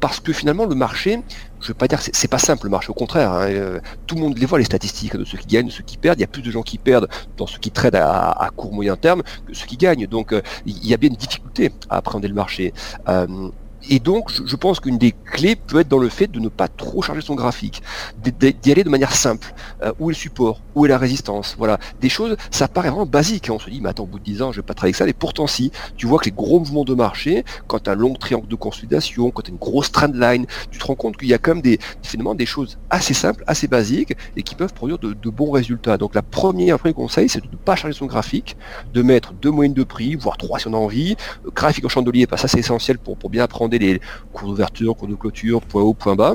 [0.00, 1.22] parce que finalement le marché,
[1.60, 3.80] je ne veux pas dire que c'est pas simple le marché, au contraire, hein, euh,
[4.06, 6.18] tout le monde les voit les statistiques de ceux qui gagnent, de ceux qui perdent,
[6.18, 8.96] il y a plus de gens qui perdent dans ceux qui traitent à, court moyen
[8.96, 12.28] terme que ceux qui gagnent, donc euh, il y a bien une difficulté à appréhender
[12.28, 12.72] le marché.
[13.08, 13.50] Euh,
[13.88, 16.68] et donc, je, pense qu'une des clés peut être dans le fait de ne pas
[16.68, 17.82] trop charger son graphique,
[18.22, 19.54] d'y aller de manière simple.
[19.82, 21.78] Euh, où est le support Où est la résistance Voilà.
[22.00, 23.48] Des choses, ça paraît vraiment basique.
[23.48, 23.54] Hein.
[23.56, 24.96] On se dit, mais attends, au bout de 10 ans, je vais pas travailler avec
[24.96, 25.08] ça.
[25.08, 27.96] Et pourtant, si, tu vois que les gros mouvements de marché, quand tu as un
[27.96, 31.16] long triangle de consolidation, quand tu as une grosse trend line, tu te rends compte
[31.16, 34.54] qu'il y a quand même des, finalement, des choses assez simples, assez basiques, et qui
[34.54, 35.98] peuvent produire de, bons résultats.
[35.98, 38.56] Donc, la première, premier conseil, c'est de ne pas charger son graphique,
[38.94, 41.16] de mettre deux moyennes de prix, voire trois si on a envie.
[41.54, 44.00] graphique en chandelier, ça c'est essentiel pour bien apprendre les
[44.32, 46.34] cours d'ouverture, cours de clôture, point haut, point bas.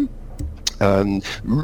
[0.82, 1.20] Euh,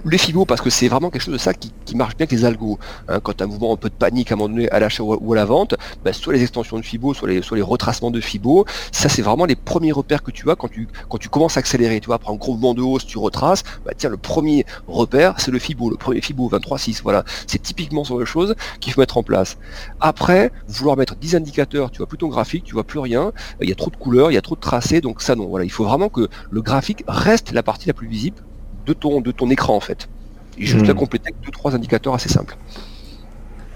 [0.05, 2.45] les fibos, parce que c'est vraiment quelque chose de ça qui, marche bien avec les
[2.45, 2.77] algos.
[3.07, 3.19] Hein.
[3.21, 5.33] quand as un mouvement un peu de panique à un moment donné à l'achat ou
[5.33, 9.09] à la vente, bah, soit les extensions de fibos, soit les, retracements de fibos, ça
[9.09, 11.99] c'est vraiment les premiers repères que tu as quand tu, quand tu commences à accélérer.
[11.99, 15.35] Tu vois, après un gros mouvement de hausse, tu retraces, bah, tiens, le premier repère,
[15.39, 17.01] c'est le fibo, le premier fibo 23.6.
[17.03, 19.57] Voilà, c'est typiquement sur les choses qu'il faut mettre en place.
[19.99, 23.69] Après, vouloir mettre 10 indicateurs, tu vois plus ton graphique, tu vois plus rien, il
[23.69, 25.47] y a trop de couleurs, il y a trop de tracés, donc ça non.
[25.47, 28.37] Voilà, il faut vraiment que le graphique reste la partie la plus visible
[28.87, 30.09] de ton, de ton écran en fait.
[30.57, 30.91] Et juste hmm.
[30.91, 32.57] à compléter avec deux trois indicateurs assez simples.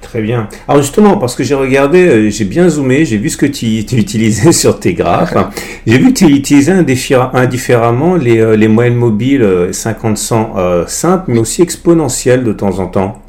[0.01, 0.49] Très bien.
[0.67, 3.65] Alors justement, parce que j'ai regardé, euh, j'ai bien zoomé, j'ai vu ce que tu,
[3.91, 5.35] utilisais sur tes graphes.
[5.85, 11.39] j'ai vu que tu utilisais indifféremment les, euh, les moyennes mobiles 50-100 euh, simples, mais
[11.39, 13.21] aussi exponentielles de temps en temps.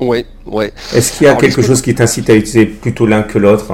[0.00, 0.72] Oui, ouais.
[0.94, 3.72] Est-ce qu'il y a quelque chose qui t'incite à utiliser plutôt l'un que l'autre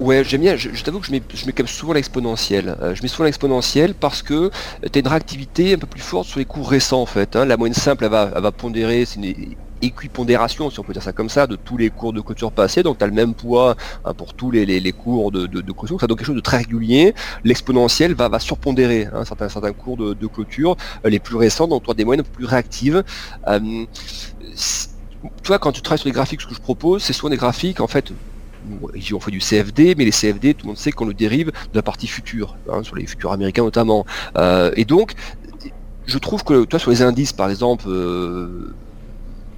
[0.00, 0.56] Ouais, j'aime bien.
[0.56, 2.76] Je, t'avoue que je mets, je mets quand même souvent l'exponentiel.
[2.82, 4.50] Euh, je mets souvent l'exponentiel parce que
[4.82, 7.36] tu as une réactivité un peu plus forte sur les cours récents en fait.
[7.36, 7.44] Hein.
[7.44, 11.02] La moyenne simple, elle va, elle va pondérer, c'est une équipondération, si on peut dire
[11.02, 12.82] ça comme ça, de tous les cours de clôture passés.
[12.82, 15.72] Donc tu as le même poids hein, pour tous les, les, cours de, de, de
[15.72, 16.00] clôture.
[16.00, 17.14] Ça donc quelque chose de très régulier.
[17.44, 21.84] L'exponentiel va, va surpondérer hein, certains, certains cours de, clôture, euh, les plus récents, donc
[21.88, 23.04] as des moyennes plus réactives.
[23.46, 23.84] Euh,
[25.42, 27.36] tu vois, quand tu travailles sur les graphiques, ce que je propose, c'est souvent des
[27.36, 28.12] graphiques, en fait,
[28.94, 31.48] ici on fait du CFD, mais les CFD, tout le monde sait qu'on le dérive
[31.48, 34.06] de la partie future, hein, sur les futurs américains notamment.
[34.36, 35.12] Euh, et donc,
[36.06, 37.84] je trouve que toi sur les indices par exemple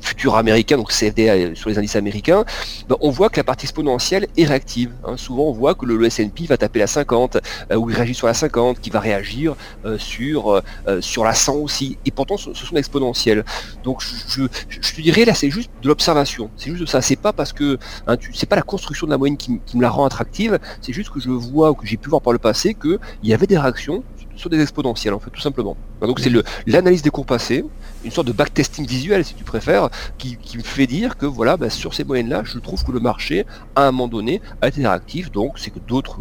[0.05, 2.45] futur américain, donc CFD euh, sur les indices américains,
[2.89, 4.93] ben, on voit que la partie exponentielle est réactive.
[5.05, 5.17] Hein.
[5.17, 7.39] Souvent, on voit que le, S&P va taper la 50,
[7.71, 10.63] euh, ou il réagit sur la 50, qui va réagir euh, sur,
[11.01, 11.97] sur la 100 aussi.
[12.05, 13.45] Et pourtant, ce, sont exponentielles.
[13.83, 16.51] Donc, je, je, te dirais, là, c'est juste de l'observation.
[16.57, 17.01] C'est juste ça.
[17.01, 19.91] C'est pas parce que, hein, c'est pas la construction de la moyenne qui, me la
[19.91, 22.75] rend attractive, c'est juste que je vois, ou que j'ai pu voir par le passé,
[22.75, 24.05] qu'il y avait des réactions
[24.37, 25.77] sur des exponentielles, en fait, tout simplement.
[26.01, 26.31] Donc c'est
[26.67, 27.65] l'analyse des cours passés,
[28.05, 29.89] une sorte de backtesting visuel, si tu préfères,
[30.19, 33.47] qui, me fait dire que voilà, bah, sur ces moyennes-là, je trouve que le marché,
[33.75, 35.33] à un moment donné, a été réactif.
[35.33, 36.19] Donc c'est que d'autres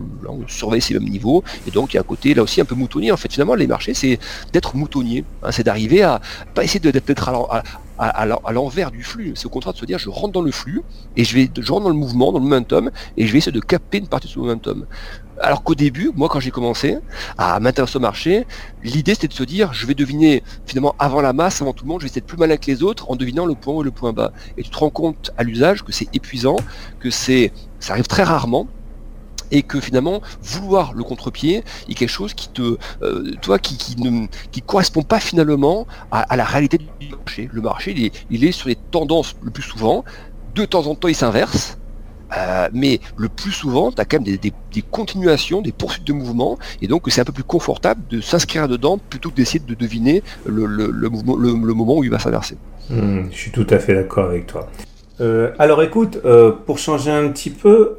[0.47, 1.43] surveillent ces mêmes niveaux.
[1.67, 3.11] Et donc il y a un côté là aussi un peu moutonnier.
[3.11, 4.19] En fait, finalement, les marchés, c'est
[4.51, 5.25] d'être moutonnier.
[5.43, 6.21] Hein, c'est d'arriver à
[6.53, 7.63] pas essayer d'être à,
[7.97, 9.33] à, l'envers du flux.
[9.35, 10.81] C'est au contraire de se dire je rentre dans le flux
[11.15, 13.51] et je vais je rentre dans le mouvement, dans le momentum, et je vais essayer
[13.51, 14.85] de capter une partie de ce momentum.
[15.41, 16.97] Alors qu'au début, moi quand j'ai commencé
[17.37, 18.45] à m'intéresser au marché,
[18.83, 21.89] l'idée c'était de se dire je vais deviner finalement avant la masse, avant tout le
[21.89, 23.85] monde, je vais essayer plus malin que les autres en devinant le point haut et
[23.85, 24.31] le point bas.
[24.57, 26.57] Et tu te rends compte à l'usage que c'est épuisant,
[26.99, 28.67] que c'est ça arrive très rarement
[29.51, 34.27] et que finalement vouloir le contre-pied est quelque chose qui te euh, toi qui, ne
[34.51, 37.49] qui correspond pas finalement à, la réalité du marché.
[37.51, 40.03] Le marché il est sur les tendances le plus souvent,
[40.55, 41.77] de temps en temps il s'inverse,
[42.37, 46.57] euh, mais le plus souvent, tu as quand même des, continuations, des poursuites de mouvement,
[46.81, 50.23] et donc c'est un peu plus confortable de s'inscrire dedans plutôt que d'essayer de deviner
[50.45, 50.67] le,
[51.09, 52.57] mouvement, le, moment où il va s'inverser.
[52.89, 54.69] Hmm, je suis tout à fait d'accord avec toi.
[55.21, 57.97] Euh, alors écoute, euh, pour changer un petit peu,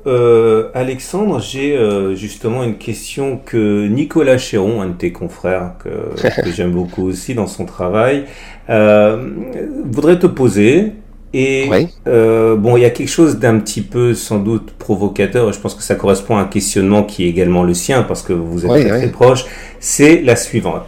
[0.74, 1.78] Alexandre, j'ai
[2.16, 7.34] justement une question que Nicolas Chéron, un de tes confrères que, que j'aime beaucoup aussi
[7.34, 8.24] dans son travail,
[8.68, 10.94] voudrait te poser.
[11.36, 11.68] Et
[12.06, 15.74] euh, bon, il y a quelque chose d'un petit peu sans doute provocateur, je pense
[15.74, 18.70] que ça correspond à un questionnement qui est également le sien, parce que vous êtes
[18.70, 19.44] très, très proche,
[19.80, 20.84] c'est la suivante.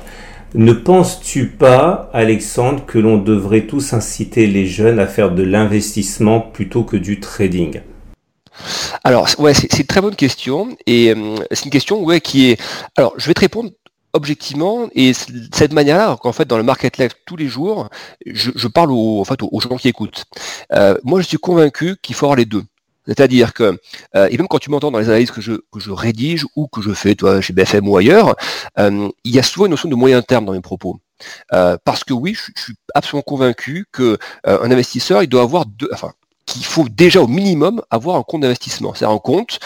[0.55, 6.41] Ne penses-tu pas, Alexandre, que l'on devrait tous inciter les jeunes à faire de l'investissement
[6.41, 7.81] plutôt que du trading?
[9.03, 12.61] Alors, ouais, c'est une très bonne question et euh, c'est une question ouais, qui est.
[12.97, 13.71] Alors, je vais te répondre
[14.13, 17.89] objectivement, et cette manière-là, qu'en fait dans le market life tous les jours,
[18.25, 20.25] je, parle aux, en fait, aux gens qui écoutent.
[20.73, 22.65] Euh, moi, je suis convaincu qu'il faut avoir les deux.
[23.07, 23.79] C'est-à-dire que,
[24.17, 26.67] euh, et même quand tu m'entends dans les analyses que je, que je rédige ou
[26.67, 28.35] que je fais, toi, chez BFM ou ailleurs,
[28.79, 30.99] euh, il y a souvent une notion de moyen terme dans mes propos.
[31.85, 36.13] parce que oui, je, suis absolument convaincu que un investisseur, il doit avoir deux, enfin,
[36.47, 38.95] qu'il faut déjà au minimum avoir un compte d'investissement.
[38.95, 39.61] C'est un compte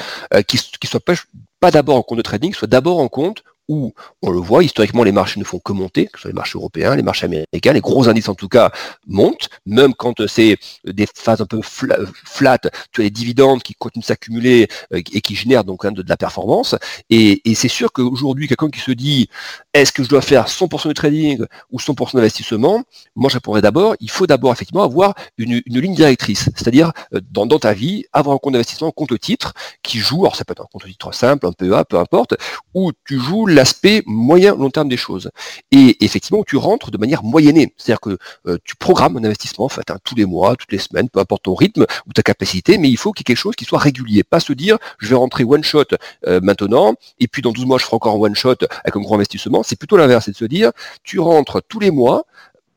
[0.46, 1.14] qui, qui soit pas,
[1.60, 5.04] pas d'abord un compte de trading, soit d'abord un compte où on le voit, historiquement,
[5.04, 7.72] les marchés ne font que monter, que ce soit les marchés européens, les marchés américains,
[7.72, 8.72] les gros indices en tout cas
[9.06, 12.58] montent, même quand c'est des phases un peu flat,
[12.92, 16.16] tu as les dividendes qui continuent de s'accumuler euh, et qui génèrent donc de, la
[16.16, 16.74] performance.
[17.10, 19.28] Et, c'est sûr qu'aujourd'hui, quelqu'un qui se dit
[19.72, 22.82] est-ce que je dois faire 100% de trading ou 100% d'investissement?
[23.14, 27.46] Moi, je répondrais d'abord, il faut d'abord effectivement avoir une, ligne directrice, c'est-à-dire euh, dans,
[27.46, 29.52] dans, ta vie, avoir un compte d'investissement, un compte titre
[29.82, 32.34] qui joue, alors ça peut être un compte titre simple, un PEA, peu importe,
[32.74, 35.30] où tu joues l'aspect moyen long terme des choses.
[35.70, 39.68] Et effectivement, tu rentres de manière moyennée, c'est-à-dire que euh, tu programmes un investissement, en
[39.68, 42.78] fait, hein, tous les mois, toutes les semaines, peu importe ton rythme ou ta capacité,
[42.78, 45.08] mais il faut qu'il y ait quelque chose qui soit régulier, pas se dire je
[45.08, 45.84] vais rentrer one shot
[46.26, 49.00] euh, maintenant et puis dans 12 mois je ferai encore un one shot avec un
[49.00, 49.62] gros investissement.
[49.62, 52.24] C'est plutôt l'inverse, c'est de se dire tu rentres tous les mois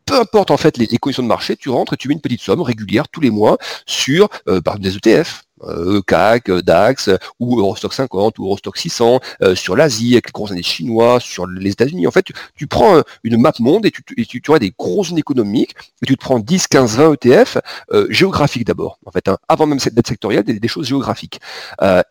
[0.06, 2.42] peu importe en fait les, conditions de marché, tu rentres et tu mets une petite
[2.42, 5.44] somme régulière tous les mois sur euh, des ETF.
[5.68, 10.32] Euh, CAC, euh, DAX, ou Eurostock 50, ou Eurostock 600, euh, sur l'Asie, avec les
[10.32, 12.08] gros indices chinois, sur les États-Unis.
[12.08, 15.18] En fait, tu, prends une map monde et tu, et tu, as des grosses zones
[15.18, 17.58] économiques, et tu te prends 10, 15, 20 ETF,
[18.10, 21.40] géographiques d'abord, en fait, hein, avant même d'être sectoriel, des, des, choses géographiques.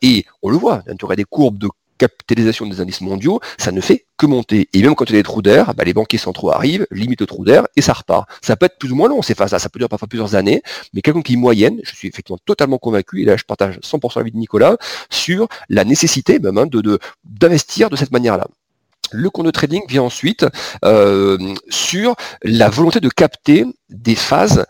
[0.03, 3.81] et on le voit, tu aurais des courbes de capitalisation des indices mondiaux, ça ne
[3.81, 4.69] fait que monter.
[4.73, 7.21] Et même quand il y a des trous d'air, bah, les banquiers centraux arrivent, limitent
[7.21, 8.29] le trou d'air et ça repart.
[8.41, 10.63] Ça peut être plus ou moins long ces phases-là, ça peut durer parfois plusieurs années,
[10.95, 14.33] mais quelqu'un qui moyenne, je suis effectivement totalement convaincu, et là je partage 100% l'avis
[14.33, 14.77] de Nicolas,
[15.11, 18.47] sur la nécessité même hein, de d'investir de, cette manière-là.
[19.13, 20.47] Le compte de trading vient ensuite
[20.85, 24.65] euh, sur la volonté de capter des phases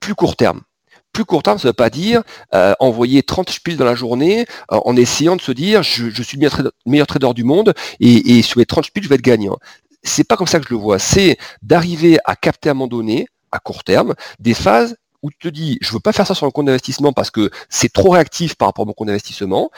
[0.00, 0.62] plus court terme
[1.12, 2.22] plus court terme, ça ne veut pas dire
[2.54, 6.38] euh, envoyer 30 spiels dans la journée euh, en essayant de se dire je, suis
[6.38, 6.48] le
[6.86, 9.58] meilleur trader, du monde et, et sur les 30 spiels, je vais être gagnant.
[10.02, 10.98] C'est pas comme ça que je le vois.
[10.98, 15.38] C'est d'arriver à capter à un moment donné, à court terme, des phases où tu
[15.38, 18.10] te dis, je veux pas faire ça sur un compte d'investissement parce que c'est trop
[18.10, 19.70] réactif par rapport à mon compte d'investissement,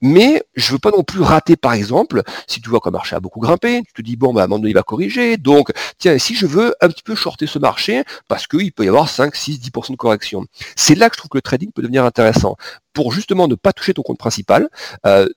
[0.00, 3.20] mais je veux pas non plus rater, par exemple, si tu vois qu'un marché a
[3.20, 5.70] beaucoup grimpé, tu te dis, bon, bah, à un moment donné, il va corriger, donc,
[5.98, 9.08] tiens, si je veux un petit peu shorter ce marché, parce qu'il peut y avoir
[9.08, 10.44] 5, 6, 10% de correction.
[10.76, 12.56] C'est là que je trouve que le trading peut devenir intéressant.
[12.92, 14.68] Pour justement ne pas toucher ton compte principal,
[15.06, 15.28] euh,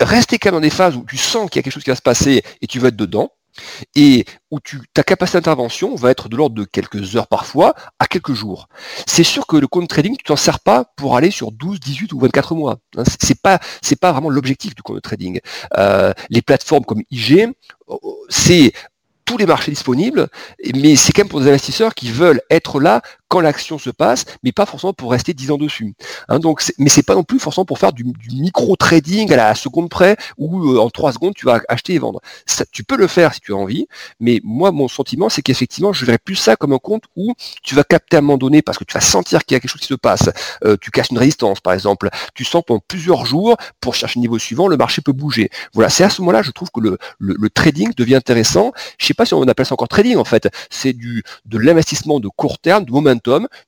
[0.00, 1.96] rester calme dans des phases où tu sens qu'il y a quelque chose qui va
[1.96, 3.32] se passer et tu veux être dedans,
[3.94, 8.06] et où tu, ta capacité d'intervention va être de l'ordre de quelques heures parfois à
[8.06, 8.68] quelques jours.
[9.06, 12.12] C'est sûr que le compte trading, tu t'en sers pas pour aller sur 12, 18
[12.12, 12.78] ou 24 mois.
[12.96, 13.04] Hein.
[13.20, 15.40] C'est pas, vraiment l'objectif du compte trading.
[15.76, 17.48] Euh, les plateformes comme IG,
[18.28, 18.72] c'est
[19.28, 20.28] tous les marchés disponibles,
[20.74, 24.24] mais c'est quand même pour des investisseurs qui veulent être là quand l'action se passe,
[24.42, 25.94] mais pas forcément pour rester 10 ans dessus.
[26.28, 29.54] Hein, donc, mais c'est pas non plus forcément pour faire du, micro trading à la
[29.54, 32.20] seconde près où euh, en 3 secondes tu vas acheter et vendre.
[32.46, 33.86] Ça, tu peux le faire si tu as envie,
[34.18, 37.74] mais moi mon sentiment c'est qu'effectivement je verrais plus ça comme un compte où tu
[37.74, 39.70] vas capter à un moment donné parce que tu vas sentir qu'il y a quelque
[39.70, 40.30] chose qui se passe.
[40.64, 44.22] Euh, tu casses une résistance par exemple, tu sens pendant plusieurs jours pour chercher le
[44.22, 45.50] niveau suivant, le marché peut bouger.
[45.74, 48.72] Voilà, c'est à ce moment-là je trouve que le, le, trading devient intéressant.
[49.18, 52.58] Pas si on appelle ça encore trading en fait, c'est du de l'investissement de court
[52.58, 53.14] terme, de moment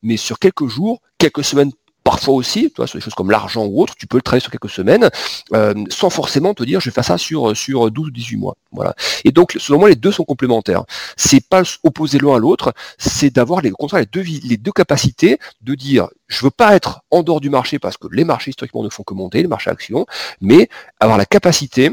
[0.02, 1.72] mais sur quelques jours, quelques semaines
[2.04, 4.50] parfois aussi, toi, sur des choses comme l'argent ou autre, tu peux le travailler sur
[4.50, 5.10] quelques semaines,
[5.52, 8.56] euh, sans forcément te dire je vais faire ça sur, sur 12 ou 18 mois.
[8.72, 8.94] Voilà.
[9.24, 10.84] Et donc, selon moi, les deux sont complémentaires.
[11.16, 13.72] C'est pas opposer l'un à l'autre, c'est d'avoir les,
[14.10, 17.96] deux, les deux capacités de dire je veux pas être en dehors du marché parce
[17.96, 20.06] que les marchés historiquement ne font que monter, les marchés actions,
[20.40, 20.68] mais
[21.00, 21.90] avoir la capacité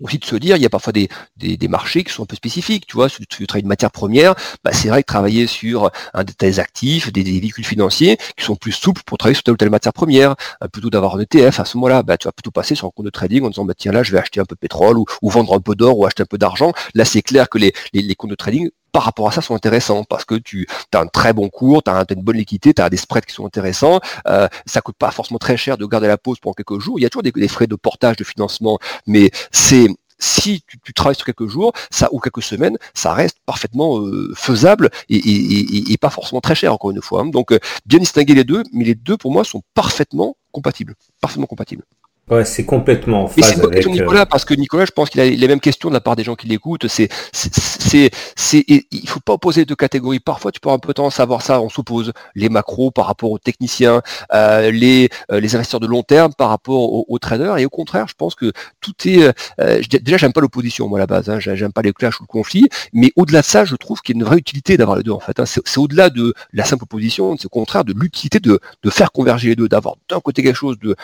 [0.00, 2.36] aussi de se dire, il y a parfois des, des, marchés qui sont un peu
[2.36, 4.34] spécifiques, tu vois, si tu travailles de matière première,
[4.64, 8.56] bah c'est vrai que travailler sur un de tes actifs, des, véhicules financiers qui sont
[8.56, 11.60] plus souples pour travailler sur telle ou telle matière première, euh, plutôt d'avoir un ETF,
[11.60, 13.64] à ce moment-là, bah, tu vas plutôt passer sur un compte de trading en disant,
[13.64, 15.98] bah, tiens là, je vais acheter un peu de pétrole ou, vendre un peu d'or
[15.98, 16.72] ou acheter un peu d'argent.
[16.94, 19.54] Là, c'est clair que les, les, les comptes de trading par rapport à ça sont
[19.54, 22.82] intéressants parce que tu as un très bon cours, tu as, une bonne liquidité, tu
[22.82, 26.08] as des spreads qui sont intéressants, euh, ça coûte pas forcément très cher de garder
[26.08, 28.78] la pause pendant quelques jours, il y a toujours des, frais de portage, de financement,
[29.06, 34.00] mais c'est si tu, travailles sur quelques jours, ça ou quelques semaines, ça reste parfaitement
[34.00, 37.22] euh, faisable et, pas forcément très cher encore une fois.
[37.22, 37.26] Hein.
[37.26, 41.46] Donc euh, bien distinguer les deux, mais les deux pour moi sont parfaitement compatibles, parfaitement
[41.46, 41.84] compatibles.
[42.30, 45.10] Ouais, c'est complètement en phase c'est une question de Nicolas, parce que Nicolas, je pense
[45.10, 46.86] qu'il a les mêmes questions de la part des gens qui l'écoutent.
[46.86, 50.20] C'est, c'est, c'est, il faut pas opposer deux catégories.
[50.20, 51.60] Parfois, tu peux un peu tendance à voir ça.
[51.60, 54.00] On s'oppose les macros par rapport aux techniciens,
[54.32, 57.58] euh, les, euh, les investisseurs de long terme par rapport aux, traders.
[57.58, 59.32] Et au contraire, je pense que tout est.
[59.60, 61.28] Euh, déjà, j'aime pas l'opposition moi à la base.
[61.28, 62.68] Hein, j'aime pas les clashs ou le conflit.
[62.92, 65.10] Mais au-delà de ça, je trouve qu'il y a une vraie utilité d'avoir les deux.
[65.10, 65.46] En fait, hein.
[65.46, 67.36] c'est, au-delà de la simple opposition.
[67.36, 70.54] C'est au contraire de l'utilité de, de faire converger les deux, d'avoir d'un côté quelque
[70.54, 70.94] chose de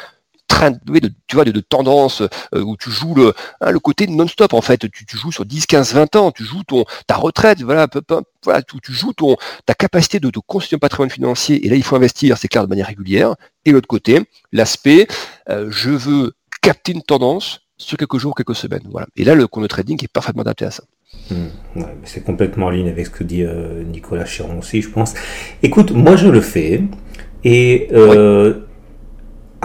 [0.57, 2.23] train de, tu vois, de, tendance
[2.55, 4.91] euh, où tu joues le, hein, le côté non-stop en fait.
[4.91, 8.03] Tu, joues sur 10, 15, 20 ans, tu joues ton ta retraite, voilà, peu,
[8.43, 11.65] voilà tu, tu, joues ton ta capacité de, de constituer un patrimoine financier.
[11.67, 13.35] Et là, il faut investir, c'est clair, de manière régulière.
[13.65, 15.07] Et l'autre côté, l'aspect,
[15.51, 18.85] euh, je veux capter une tendance sur quelques jours, quelques semaines.
[18.91, 19.07] Voilà.
[19.17, 20.85] Et là, le compte de trading est parfaitement adapté à ça.
[21.31, 21.83] Hmm.
[22.05, 25.15] c'est complètement en ligne avec ce que dit euh, Nicolas Chiron aussi, je pense.
[25.63, 26.83] Écoute, moi je le fais.
[27.45, 27.89] Et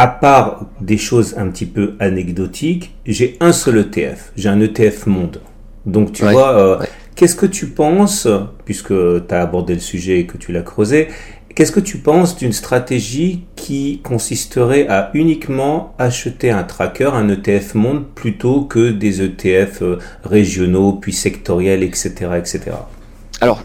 [0.01, 4.31] à part des choses un petit peu anecdotiques, j'ai un seul ETF.
[4.35, 5.41] J'ai un ETF monde.
[5.85, 6.79] Donc tu vois, euh,
[7.13, 8.27] qu'est-ce que tu penses,
[8.65, 11.09] puisque tu as abordé le sujet et que tu l'as creusé,
[11.53, 17.75] qu'est-ce que tu penses d'une stratégie qui consisterait à uniquement acheter un tracker, un ETF
[17.75, 22.09] monde, plutôt que des ETF euh, régionaux, puis sectoriels, etc.
[22.39, 22.71] etc.
[23.39, 23.63] Alors,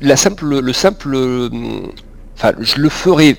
[0.00, 1.14] la simple, le simple,
[2.36, 3.36] enfin, je le ferai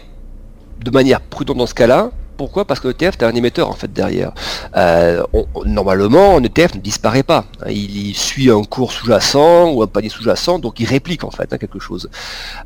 [0.83, 2.11] de manière prudente dans ce cas-là.
[2.37, 2.65] Pourquoi?
[2.65, 4.33] Parce que l'ETF, tu as un émetteur en fait derrière.
[4.75, 5.23] Euh,
[5.65, 7.45] normalement, un ETF ne disparaît pas.
[7.69, 11.57] Il, suit un cours sous-jacent ou un panier sous-jacent, donc il réplique en fait hein,
[11.57, 12.09] quelque chose.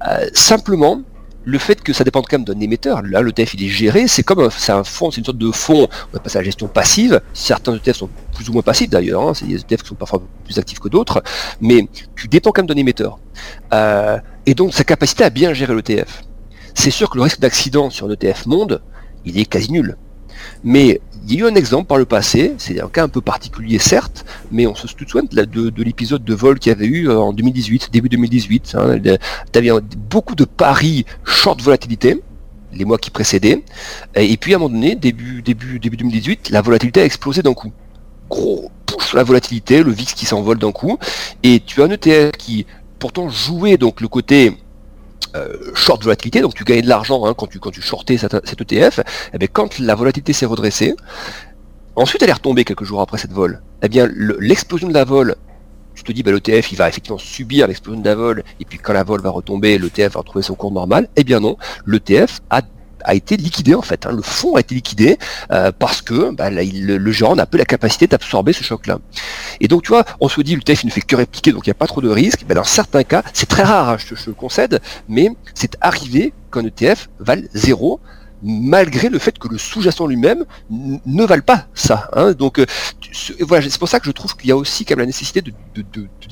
[0.08, 1.02] Euh, simplement,
[1.44, 4.24] le fait que ça dépend quand même d'un émetteur, là l'ETF il est géré, c'est
[4.24, 7.22] comme un, un fonds, c'est une sorte de fonds, on appelle ça la gestion passive,
[7.34, 10.22] certains ETF sont plus ou moins passifs d'ailleurs, hein, c'est des ETF qui sont parfois
[10.44, 11.24] plus actifs que d'autres,
[11.62, 13.20] mais tu dépends quand même d'un émetteur.
[13.74, 16.24] Euh, et donc sa capacité à bien gérer l'ETF
[16.78, 18.82] c'est sûr que le risque d'accident sur un ETF monde,
[19.26, 19.98] il est quasi nul.
[20.64, 23.20] Mais il y a eu un exemple par le passé, c'est un cas un peu
[23.20, 27.10] particulier certes, mais on se souvient de, de, l'épisode de vol qu'il y avait eu
[27.10, 28.76] euh, en 2018, début 2018.
[28.78, 29.00] Hein,
[29.52, 32.22] tu beaucoup de paris short volatilité,
[32.72, 33.64] les mois qui précédaient,
[34.16, 37.56] et puis à un moment donné, début, début, début 2018, la volatilité a explosé d'un
[37.56, 37.74] coup.
[38.30, 41.00] Gros pousse la volatilité, le VIX qui s'envole d'un coup,
[41.42, 42.68] et tu as un ETF qui
[43.00, 44.56] pourtant jouait donc le côté
[45.36, 48.34] euh, short volatilité, donc tu gagnais de l'argent hein, quand, tu, quand tu shortais cet,
[48.34, 49.04] ETF, et
[49.34, 50.96] eh bien, quand la volatilité s'est redressée,
[51.96, 54.08] ensuite elle est retombée quelques jours après cette vol, eh bien
[54.40, 55.36] l'explosion de la vol,
[55.96, 58.78] tu te dis bah, l'ETF il va effectivement subir l'explosion de la vol, et puis
[58.78, 62.40] quand la vol va retomber, l'ETF va retrouver son cours normal, eh bien non, l'ETF
[62.50, 62.62] a
[63.04, 64.06] a été liquidé en fait.
[64.06, 64.12] Hein.
[64.12, 65.18] Le fonds a été liquidé
[65.52, 69.00] euh, parce que bah, le, gérant n'a peu la capacité d'absorber ce choc-là.
[69.60, 71.70] Et donc tu vois, on se dit le TF ne fait que répliquer, donc il
[71.70, 72.46] n'y a pas trop de risques.
[72.46, 76.66] dans certains cas, c'est très rare, hein, je, te, le concède, mais c'est arrivé qu'un
[76.66, 78.00] ETF vale zéro
[78.44, 82.10] malgré le fait que le sous-jacent lui-même ne valent pas ça.
[82.14, 82.34] Hein.
[82.34, 82.66] Donc euh,
[83.42, 85.42] voilà, c'est pour ça que je trouve qu'il y a aussi quand même la nécessité
[85.42, 85.54] de,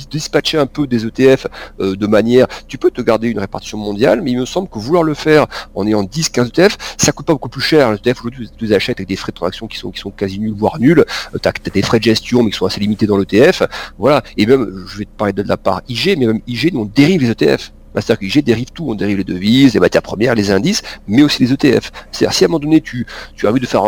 [0.10, 1.48] dispatcher un peu des ETF
[1.80, 4.80] euh, de manière, tu peux te garder une répartition mondiale, mais il me semble que
[4.80, 7.92] vouloir le faire en ayant 10-15 ETF, ça coûte pas beaucoup plus cher.
[7.92, 10.12] Les ETF aujourd'hui, tu les achètes avec des frais de transaction qui sont, qui sont
[10.12, 11.06] quasi nuls, voire nuls.
[11.42, 13.64] tu as, des frais de gestion, mais qui sont assez limités dans l'ETF.
[13.98, 14.24] Voilà.
[14.38, 17.22] Et même, je vais te parler de la part IG, mais même IG, on dérive
[17.22, 17.72] les ETF.
[17.96, 21.44] Que IG dérive tout, on dérive les devises, les matières premières, les indices, mais aussi
[21.44, 21.92] les ETF.
[22.12, 23.06] C'est-à-dire si à un moment donné tu,
[23.44, 23.84] as envie de faire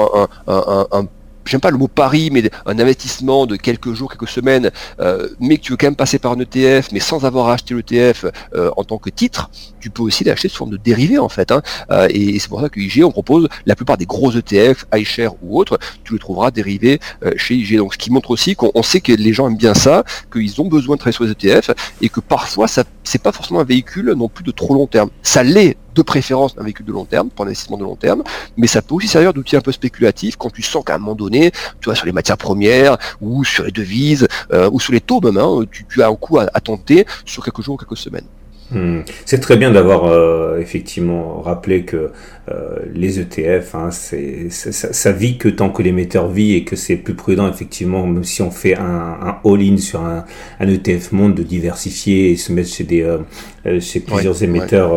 [0.48, 1.08] un
[1.48, 5.58] j'aime pas le mot pari, mais un investissement de quelques jours, quelques semaines, euh, mais
[5.58, 8.70] que tu veux quand même passer par un ETF, mais sans avoir acheté l'ETF euh,
[8.78, 11.52] en tant que titre, tu peux aussi l'acheter sous forme de dérivé en fait.
[11.52, 11.62] Hein.
[11.92, 15.34] Euh, et, c'est pour ça que IG, on propose la plupart des gros ETF, iShare
[15.42, 17.00] ou autres, tu les trouveras dérivés
[17.36, 17.78] chez IG.
[17.78, 20.68] Donc ce qui montre aussi qu'on sait que les gens aiment bien ça, qu'ils ont
[20.68, 21.72] besoin de travailler sur les ETF
[22.02, 25.10] et que parfois ça c'est pas forcément un véhicule non plus de trop long terme.
[25.24, 28.24] Ça l'est de préférence un véhicule de long terme, pour un investissement de long terme,
[28.56, 31.16] mais ça peut aussi servir d'outil un peu spéculatif quand tu sens qu'à un moment
[31.16, 35.02] donné, tu vois, sur les matières premières, ou sur les devises, euh, ou sur les
[35.02, 37.98] taux même, hein, tu, as un coup à, à tenter sur quelques jours ou quelques
[37.98, 38.26] semaines.
[38.70, 39.00] Hmm.
[39.26, 42.12] C'est très bien d'avoir euh, effectivement rappelé que
[42.52, 46.76] euh, les ETF, hein, c'est, ça, ça, vit que tant que l'émetteur vit et que
[46.76, 50.26] c'est plus prudent effectivement, même si on fait un, un all-in sur un,
[50.60, 54.92] un, ETF monde, de diversifier et se mettre chez des euh, chez plusieurs émetteurs.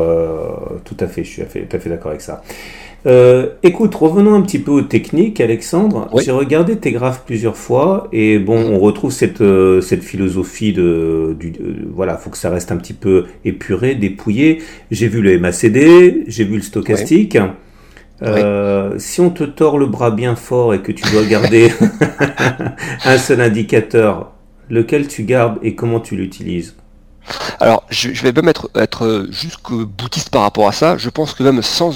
[0.85, 2.43] tout à fait, je suis tout à fait d'accord avec ça.
[3.07, 6.11] Euh, écoute, revenons un petit peu aux techniques, Alexandre.
[6.22, 11.34] J'ai regardé tes graphes plusieurs fois et bon, on retrouve cette, euh, cette philosophie de,
[11.38, 11.53] du,
[11.94, 14.62] voilà, faut que ça reste un petit peu épuré, dépouillé.
[14.90, 17.38] J'ai vu le MACD, j'ai vu le stochastique.
[18.22, 21.72] Euh, si on te tord le bras bien fort et que tu dois garder
[23.07, 24.32] un seul indicateur,
[24.68, 26.76] lequel tu gardes et comment tu l'utilises?
[27.61, 30.97] Alors, je, vais même être, être jusqu'au boutiste par rapport à ça.
[30.97, 31.93] Je pense que même sans,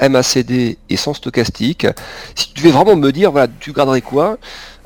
[0.00, 1.86] MACD et sans stochastique,
[2.34, 4.38] si tu devais vraiment me dire, voilà, tu garderais quoi?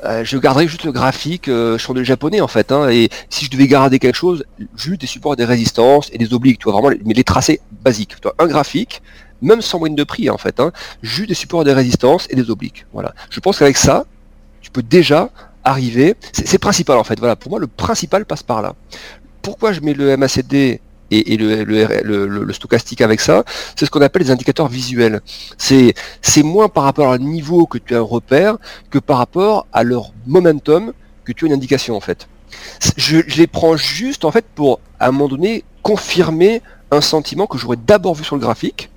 [0.03, 2.71] Euh, je garderais juste le graphique euh, japonais en fait.
[2.71, 4.43] Hein, et si je devais garder quelque chose,
[4.75, 8.15] juste des supports, des résistances et des obliques, tu vois, vraiment, mais les tracés basiques.
[8.21, 9.01] Tu un graphique,
[9.41, 12.51] même sans moyenne de prix en fait, hein, juste des supports, des résistances et des
[12.51, 12.85] obliques.
[12.93, 13.15] Voilà.
[13.29, 14.05] Je pense qu'avec ça,
[14.61, 15.29] tu peux déjà
[15.63, 16.15] arriver.
[16.33, 17.17] C'est principal en fait.
[17.17, 17.35] Voilà.
[17.35, 18.75] Pour moi, le principal passe par là
[19.45, 20.81] pourquoi je mets le MACD
[21.11, 23.43] et, le, stochastique avec ça,
[23.75, 25.21] c'est ce qu'on appelle les indicateurs visuels.
[25.57, 25.93] C'est
[26.43, 28.57] moins par rapport au niveau que tu as un repère
[28.89, 30.93] que par rapport à leur momentum
[31.23, 32.27] que tu as une indication en fait.
[32.97, 37.45] Je, je les prends juste en fait pour à un moment donné confirmer un sentiment
[37.45, 38.89] que j'aurais d'abord vu sur le graphique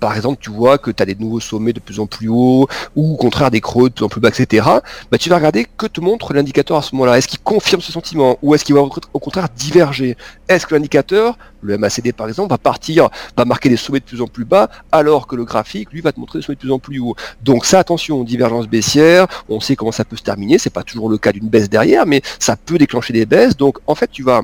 [0.00, 2.66] par exemple, tu vois que tu as des nouveaux sommets de plus en plus hauts,
[2.96, 4.66] ou au contraire des creux de plus en plus bas, etc.,
[5.10, 7.18] bah, tu vas regarder que te montre l'indicateur à ce moment-là.
[7.18, 10.16] Est-ce qu'il confirme ce sentiment, ou est-ce qu'il va au contraire diverger?
[10.48, 14.22] Est-ce que l'indicateur, le MACD par exemple, va partir, va marquer des sommets de plus
[14.22, 16.72] en plus bas, alors que le graphique, lui, va te montrer des sommets de plus
[16.72, 17.14] en plus hauts?
[17.42, 21.10] Donc ça, attention, divergence baissière, on sait comment ça peut se terminer, c'est pas toujours
[21.10, 24.22] le cas d'une baisse derrière, mais ça peut déclencher des baisses, donc en fait, tu
[24.22, 24.42] vas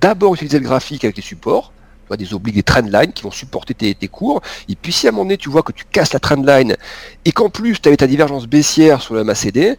[0.00, 1.72] d'abord utiliser le graphique avec les supports,
[2.16, 4.40] des obliques, des trendlines qui vont supporter tes, cours.
[4.68, 6.76] Et puis si à un moment donné tu vois que tu casses la trendline
[7.24, 9.78] et qu'en plus tu avais ta divergence baissière sur le MACD,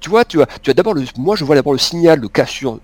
[0.00, 2.26] tu vois, tu as, tu as d'abord le, moi je vois d'abord le signal de
[2.26, 2.78] cassure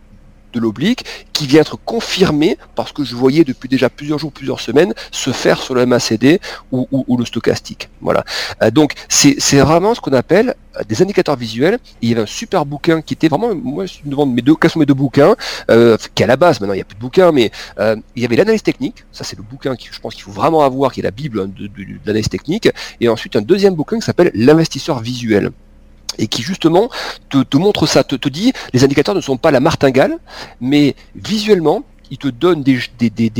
[0.53, 4.61] de l'oblique qui vient être confirmé parce que je voyais depuis déjà plusieurs jours, plusieurs
[4.61, 6.40] semaines se faire sur le MACD
[6.70, 7.88] ou, le stochastique.
[8.00, 8.24] Voilà.
[8.62, 11.78] Euh, donc c'est vraiment ce qu'on appelle euh, des indicateurs visuels.
[12.00, 14.55] il y avait un super bouquin qui était vraiment, moi je me demande mes deux,
[14.55, 15.34] quels sont mes deux bouquins,
[15.70, 17.50] euh, qui à la base, maintenant il n'y a plus de bouquins, mais
[18.16, 20.62] il y avait l'analyse technique, ça c'est le bouquin qui je pense qu'il faut vraiment
[20.62, 21.70] avoir, qui est la bible hein, de
[22.07, 22.68] l'analyse technique,
[23.00, 25.50] et ensuite un deuxième bouquin qui s'appelle l'investisseur visuel
[26.18, 26.88] et qui justement
[27.28, 30.18] te, montre ça, te, te, dit les indicateurs ne sont pas la martingale,
[30.60, 32.78] mais visuellement, ils te donnent des,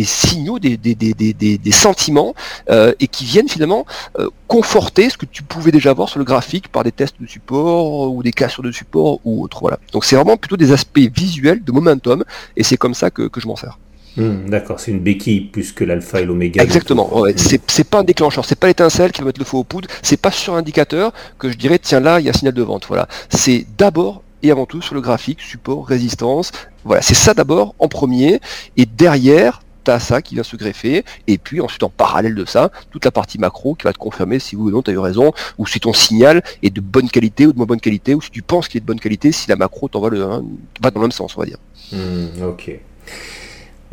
[0.04, 2.34] signaux, des, des sentiments,
[2.70, 3.84] euh, et qui viennent finalement
[4.18, 7.26] euh, conforter ce que tu pouvais déjà voir sur le graphique par des tests de
[7.26, 9.58] support ou des cassures de support ou autre.
[9.60, 9.78] Voilà.
[9.92, 12.24] Donc c'est vraiment plutôt des aspects visuels de momentum,
[12.56, 13.78] et c'est comme ça que je m'en sers.
[14.16, 16.62] Hmm, d'accord, c'est une béquille plus que l'alpha et l'oméga.
[16.62, 19.64] Exactement, ouais, c'est pas un déclencheur, c'est pas l'étincelle qui va mettre le feu aux
[19.64, 22.54] poudres, c'est pas sur indicateur que je dirais tiens là il y a un signal
[22.54, 22.86] de vente.
[22.88, 26.52] Voilà, c'est d'abord et avant tout sur le graphique, support, résistance.
[26.84, 28.40] Voilà, c'est ça d'abord en premier,
[28.76, 32.44] et derrière, tu as ça qui vient se greffer, et puis ensuite en parallèle de
[32.44, 34.94] ça, toute la partie macro qui va te confirmer si oui ou non tu as
[34.94, 38.14] eu raison, ou si ton signal est de bonne qualité ou de moins bonne qualité,
[38.14, 40.44] ou si tu penses qu'il est de bonne qualité, si la macro t'envoie le, hein,
[40.80, 41.58] va dans le même sens, on va dire.
[41.92, 42.80] Hmm, ok.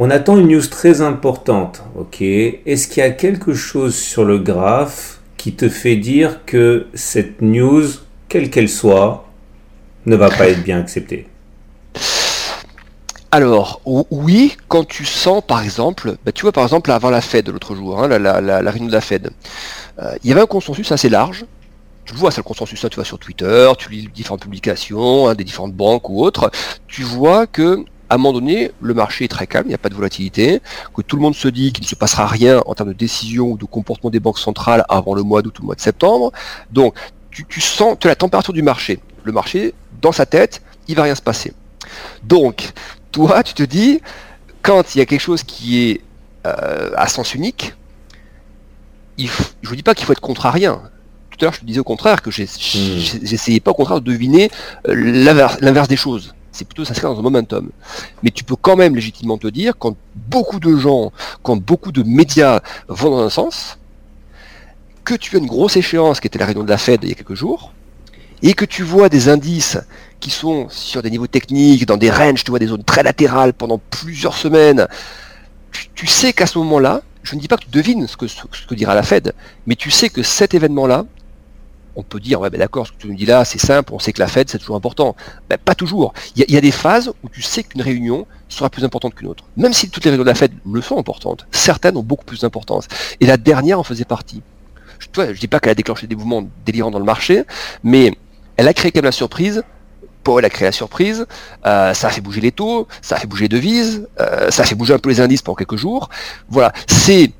[0.01, 2.21] On attend une news très importante, ok?
[2.21, 7.41] Est-ce qu'il y a quelque chose sur le graphe qui te fait dire que cette
[7.41, 7.83] news,
[8.29, 9.27] quelle qu'elle soit,
[10.05, 11.27] ne va pas être bien acceptée?
[13.31, 17.49] Alors, oui, quand tu sens, par exemple, bah, tu vois, par exemple, avant la Fed
[17.49, 19.31] l'autre jour, hein, la, réunion de la Fed,
[20.01, 21.43] euh, il y avait un consensus assez large.
[22.05, 25.27] Tu le vois, c'est le consensus, là, tu vois sur Twitter, tu lis différentes publications,
[25.27, 26.49] hein, des différentes banques ou autres,
[26.87, 29.79] tu vois que à un moment donné, le marché est très calme, il n'y a
[29.79, 30.61] pas de volatilité,
[30.95, 33.51] que tout le monde se dit qu'il ne se passera rien en termes de décision
[33.51, 36.31] ou de comportement des banques centrales avant le mois d'août ou le mois de septembre.
[36.71, 36.95] Donc,
[37.29, 38.99] tu, tu sens tu as la température du marché.
[39.23, 41.53] Le marché, dans sa tête, il va rien se passer.
[42.23, 42.71] Donc,
[43.11, 44.01] toi, tu te dis,
[44.61, 46.01] quand il y a quelque chose qui est
[46.47, 47.73] euh, à sens unique,
[49.17, 49.25] je
[49.63, 50.81] ne vous dis pas qu'il faut être contrarien.
[51.29, 53.23] Tout à l'heure, je te disais au contraire que hmm.
[53.23, 54.49] j'essayais pas au contraire de deviner
[54.87, 54.95] euh,
[55.61, 56.33] l'inverse des choses.
[56.59, 57.69] C'est plutôt ça dans un momentum.
[58.21, 62.03] Mais tu peux quand même légitimement te dire, quand beaucoup de gens, quand beaucoup de
[62.03, 63.77] médias vont dans un sens,
[65.05, 67.11] que tu as une grosse échéance qui était la réunion de la Fed il y
[67.13, 67.71] a quelques jours,
[68.43, 69.77] et que tu vois des indices
[70.19, 73.53] qui sont sur des niveaux techniques, dans des ranges, tu vois, des zones très latérales
[73.53, 74.85] pendant plusieurs semaines,
[75.95, 78.95] tu, sais qu'à ce moment-là, je ne dis pas que tu devines ce que dira
[78.95, 79.33] la Fed,
[79.65, 81.05] mais tu sais que cet événement-là,
[81.95, 83.99] on peut dire, ouais, ben d'accord, ce que tu nous dis là, c'est simple, on
[83.99, 85.15] sait que la Fed, c'est toujours important.
[85.49, 86.13] Ben, pas toujours.
[86.35, 89.43] Il y, a des phases où tu sais qu'une réunion sera plus importante qu'une autre.
[89.57, 92.41] Même si toutes les réunions de la Fed le sont importantes, certaines ont beaucoup plus
[92.41, 92.87] d'importance.
[93.19, 94.41] Et la dernière en faisait partie.
[94.99, 97.43] Je ne dis pas qu'elle a déclenché des mouvements délirants dans le marché,
[97.83, 98.17] mais
[98.57, 99.63] elle a créé quand même la surprise.
[100.23, 101.25] Paul a créé la surprise,
[101.65, 104.63] euh, ça a fait bouger les taux, ça a fait bouger les devises, euh, ça
[104.63, 106.09] a fait bouger un peu les indices pendant quelques jours.
[106.49, 107.31] Voilà, c'est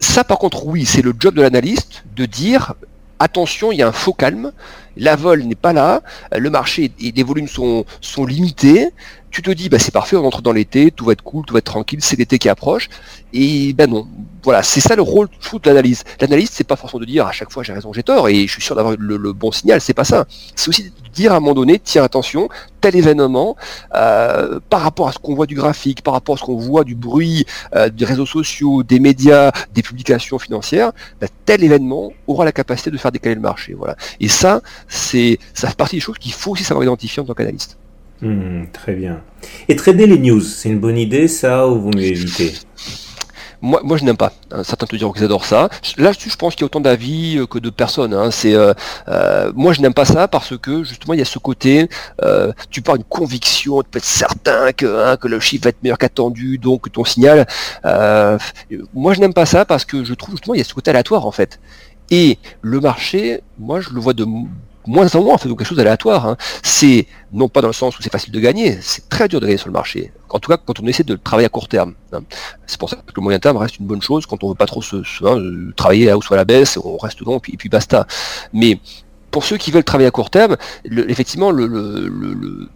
[0.00, 2.74] ça par contre oui, c'est le job de l'analyste de dire
[3.18, 4.52] attention, il y a un faux calme,
[4.96, 6.02] la vol n'est pas là,
[6.36, 8.90] le marché et les volumes sont, sont limités,
[9.30, 11.54] tu te dis bah c'est parfait, on entre dans l'été, tout va être cool, tout
[11.54, 12.88] va être tranquille, c'est l'été qui approche,
[13.32, 14.08] et ben non,
[14.46, 16.04] voilà, c'est ça le rôle de l'analyse.
[16.20, 18.52] L'analyse, c'est pas forcément de dire à chaque fois j'ai raison, j'ai tort, et je
[18.52, 20.24] suis sûr d'avoir le, bon signal, c'est pas ça.
[20.54, 22.48] C'est aussi de dire à un moment donné, tiens attention,
[22.80, 23.56] tel événement,
[23.96, 26.84] euh, par rapport à ce qu'on voit du graphique, par rapport à ce qu'on voit
[26.84, 27.44] du bruit
[27.74, 32.92] euh, des réseaux sociaux, des médias, des publications financières, ben, tel événement aura la capacité
[32.92, 33.74] de faire décaler le marché.
[33.74, 33.96] Voilà.
[34.20, 37.34] Et ça, c'est ça fait partie des choses qu'il faut aussi savoir identifier en tant
[37.34, 37.78] qu'analyste.
[38.22, 39.22] Hmm, très bien.
[39.66, 42.14] Et trader les news, c'est une bonne idée ça ou vous mieux
[43.62, 44.32] moi, je n'aime pas.
[44.52, 45.68] Hein, certains te diront qu'ils adorent ça.
[45.96, 48.14] Là, je pense qu'il y a autant d'avis euh, que de personnes.
[48.14, 48.30] Hein.
[48.30, 48.72] C'est, euh,
[49.08, 51.88] euh, moi, je n'aime pas ça parce que justement, il y a ce côté.
[52.70, 55.82] tu parles d'une conviction, tu peux être certain que, hein, que le chiffre va être
[55.82, 57.46] meilleur qu'attendu, donc ton signal.
[58.94, 60.90] moi, je n'aime pas ça parce que je trouve justement il y a ce côté
[60.90, 61.58] aléatoire en fait.
[62.10, 64.24] Et le marché, moi, je le vois de
[64.86, 66.26] moins en moins en fait quelque chose d'aléatoire.
[66.26, 66.36] Hein.
[66.62, 69.46] C'est non pas dans le sens où c'est facile de gagner, c'est très dur de
[69.46, 70.12] gagner sur le marché.
[70.30, 71.94] En tout cas, quand on essaie de travailler à court terme.
[72.12, 72.20] Hein.
[72.66, 74.66] C'est pour ça que le moyen terme reste une bonne chose quand on veut pas
[74.66, 77.68] trop se, hein, travailler à hausse ou à la baisse, on reste dedans et puis,
[77.68, 78.06] basta.
[78.52, 78.80] Mais
[79.30, 82.68] pour ceux qui veulent travailler à court terme, effectivement, le,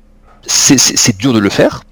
[0.46, 1.82] c'est dur de le faire.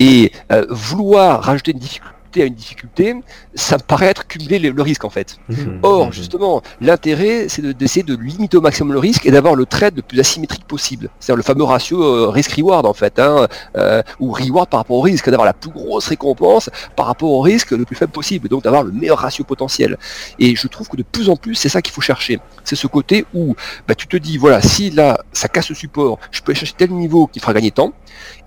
[0.00, 3.14] Et euh, vouloir rajouter une difficulté à une difficulté,
[3.54, 5.38] ça me paraît être cumuler le, risque en fait.
[5.48, 5.54] Mmh.
[5.82, 6.12] Or, mmh.
[6.12, 10.02] justement, l'intérêt, c'est d'essayer de, limiter au maximum le risque et d'avoir le trade le
[10.02, 11.10] plus asymétrique possible.
[11.18, 15.00] C'est-à-dire le fameux ratio euh, risk-reward en fait, hein, euh, ou reward par rapport au
[15.00, 18.64] risque, d'avoir la plus grosse récompense par rapport au risque le plus faible possible, donc
[18.64, 19.96] d'avoir le meilleur ratio potentiel.
[20.38, 22.40] Et je trouve que de plus en plus, c'est ça qu'il faut chercher.
[22.64, 23.54] C'est ce côté où
[23.86, 26.74] bah, tu te dis, voilà, si là, ça casse le support, je peux aller chercher
[26.76, 27.92] tel niveau qui fera gagner tant,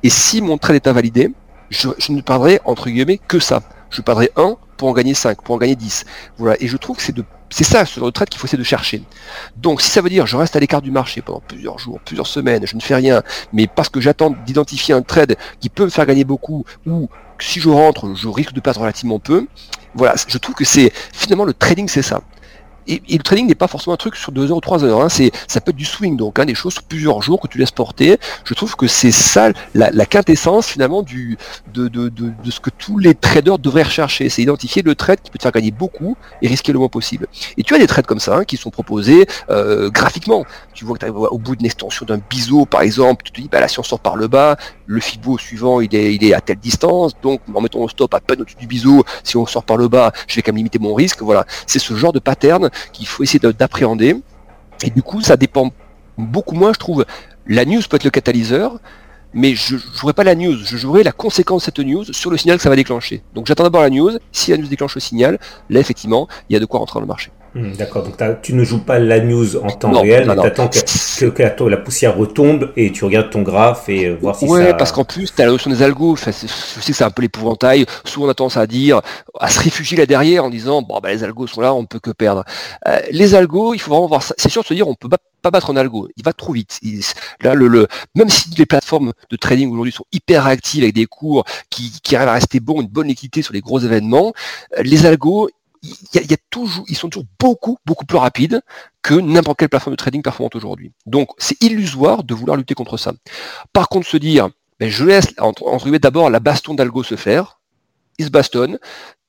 [0.03, 1.31] et si mon trade est invalidé,
[1.71, 3.63] je, ne perdrai entre guillemets que ça.
[3.89, 6.05] Je perdrai 1 pour en gagner 5, pour en gagner 10.
[6.37, 6.55] Voilà.
[6.61, 9.03] Et je trouve que c'est de c'est ça ce trade qu'il faut essayer de chercher.
[9.57, 12.27] Donc si ça veut dire je reste à l'écart du marché pendant plusieurs jours, plusieurs
[12.27, 15.89] semaines, je ne fais rien, mais parce que j'attends d'identifier un trade qui peut me
[15.89, 17.09] faire gagner beaucoup, ou
[17.39, 19.47] si je rentre, je risque de perdre relativement peu,
[19.95, 22.21] voilà, je trouve que c'est finalement le trading c'est ça
[22.87, 25.01] et, le trading n'est pas forcément un truc sur deux heures ou trois heures.
[25.01, 25.09] Hein.
[25.09, 27.57] C'est, ça peut être du swing, donc hein, des choses sur plusieurs jours que tu
[27.57, 28.17] laisses porter.
[28.45, 31.37] Je trouve que c'est ça la, quintessence finalement de,
[32.49, 34.29] ce que tous les traders devraient rechercher.
[34.29, 37.27] C'est identifier le trade qui peut te faire gagner beaucoup et risquer le moins possible.
[37.57, 40.45] Et tu as des trades comme ça hein, qui sont proposés euh, graphiquement.
[40.73, 43.47] Tu vois que tu au bout d'une extension d'un biseau, par exemple, tu te dis
[43.49, 46.33] bah là si on sort par le bas, le Fibo suivant il est, il est
[46.33, 49.45] à telle distance, donc en mettant au stop à peine au-dessus du biseau, si on
[49.45, 51.21] sort par le bas, je vais quand même limiter mon risque.
[51.21, 54.15] Voilà, c'est ce genre de pattern qu'il faut essayer d'appréhender.
[54.83, 55.71] Et du coup, ça dépend
[56.17, 57.05] beaucoup moins, je trouve.
[57.47, 58.79] La news peut être le catalyseur,
[59.33, 62.31] mais je ne jouerai pas la news, je jouerai la conséquence de cette news sur
[62.31, 63.23] le signal que ça va déclencher.
[63.33, 66.55] Donc j'attends d'abord la news, si la news déclenche le signal, là effectivement, il y
[66.55, 67.31] a de quoi rentrer dans le marché.
[67.53, 70.69] Hmm, d'accord, donc tu ne joues pas la news en temps réel, mais tu attends
[70.69, 74.73] que, la, poussière retombe et tu regardes ton graphe et euh, voir si ouais, ça...
[74.73, 76.15] parce qu'en plus, tu as la notion des algos.
[76.15, 77.85] je sais que c'est un peu l'épouvantail.
[78.05, 79.01] Souvent, on a tendance à dire,
[79.37, 81.87] à se réfugier là derrière en disant, bon, bah, les algos sont là, on ne
[81.87, 82.45] peut que perdre.
[82.87, 84.33] Euh, les algos, il faut vraiment voir ça.
[84.37, 86.07] C'est sûr de se dire, on peut pas battre un algo.
[86.15, 86.79] Il va trop vite.
[87.41, 91.05] là, le, le, même si les plateformes de trading aujourd'hui sont hyper actives avec des
[91.05, 94.33] cours qui, qui arrivent à rester bons, une bonne liquidité sur les gros événements,
[94.77, 95.49] euh, les algos,
[95.83, 98.61] il y, a, toujours, ils sont toujours beaucoup, beaucoup plus rapides
[99.01, 100.91] que n'importe quelle plateforme de trading performante aujourd'hui.
[101.07, 103.13] Donc, c'est illusoire de vouloir lutter contre ça.
[103.73, 107.59] Par contre, se dire, ben, je laisse, entre, entre d'abord la baston d'algo se faire,
[108.19, 108.77] il se bastonne,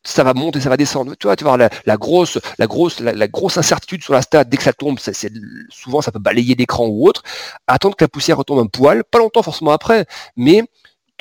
[0.04, 1.14] ça va monter, ça va descendre.
[1.18, 4.44] Tu vois, tu vois la, la grosse, la grosse, la, grosse incertitude sur la stat
[4.44, 5.32] dès que ça tombe, c'est,
[5.70, 7.22] souvent ça peut balayer l'écran ou autre.
[7.66, 10.64] Attendre que la poussière retombe un poil, pas longtemps forcément après, mais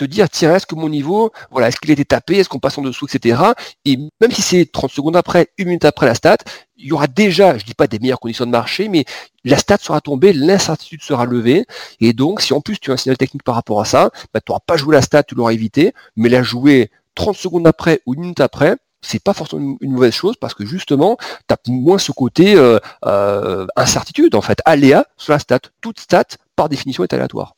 [0.02, 2.60] te dire, tiens, est-ce que mon niveau, voilà, est-ce qu'il a été tapé, est-ce qu'on
[2.60, 3.40] passe en dessous, etc.
[3.86, 6.38] Et même si c'est 30 secondes après, une minute après la stat,
[6.78, 9.06] il y aura déjà, je dis pas des meilleures conditions de marché, mais
[9.44, 11.66] la stat sera tombée, l'incertitude sera levée.
[12.00, 14.40] Et donc, si en plus tu as un signal technique par rapport à ça, bah,
[14.44, 18.02] tu n'auras pas joué la stat, tu l'auras évité, mais la jouer 30 secondes après
[18.08, 21.58] ou une minute après, c'est pas forcément une mauvaise chose parce que justement, tu as
[21.68, 25.60] moins ce côté euh, euh, incertitude, en fait, aléa sur la stat.
[25.82, 26.26] Toute stat,
[26.56, 27.56] par définition, est aléatoire.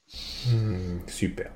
[0.48, 1.48] Hmm, super.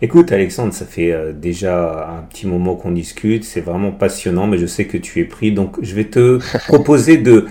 [0.00, 4.58] Écoute Alexandre, ça fait euh, déjà un petit moment qu'on discute, c'est vraiment passionnant, mais
[4.58, 6.38] je sais que tu es pris, donc je vais te
[6.68, 7.46] proposer de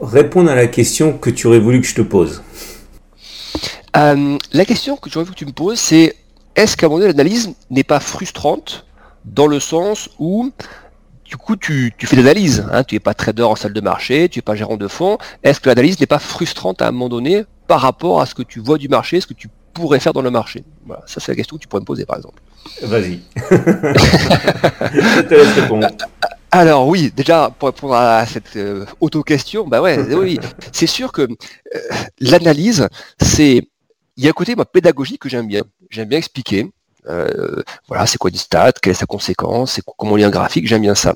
[0.00, 2.42] répondre à la question que tu aurais voulu que je te pose.
[3.96, 6.14] Euh, la question que j'aurais voulu que tu me poses, c'est
[6.54, 8.86] est-ce qu'à un moment donné, l'analyse n'est pas frustrante
[9.24, 10.50] dans le sens où
[11.30, 12.66] du coup, tu, fais des analyses.
[12.72, 15.16] Hein, tu n'es pas trader en salle de marché, tu n'es pas gérant de fonds.
[15.44, 18.42] Est-ce que l'analyse n'est pas frustrante à un moment donné par rapport à ce que
[18.42, 21.32] tu vois du marché, ce que tu pourrais faire dans le marché Voilà, ça c'est
[21.32, 22.42] la question que tu pourrais me poser par exemple.
[22.82, 23.20] Vas-y.
[23.36, 25.88] Je te laisse répondre.
[26.50, 30.38] Alors oui, déjà pour répondre à cette euh, auto-question, bah ouais, oui,
[30.72, 31.78] c'est sûr que euh,
[32.20, 32.88] l'analyse,
[33.20, 33.68] c'est
[34.16, 35.62] il y a un côté moi, pédagogique que j'aime bien.
[35.88, 36.70] J'aime bien expliquer.
[37.08, 40.82] Euh, voilà, c'est quoi une stat, quelle est sa conséquence, c'est comment un graphique, j'aime
[40.82, 41.14] bien ça.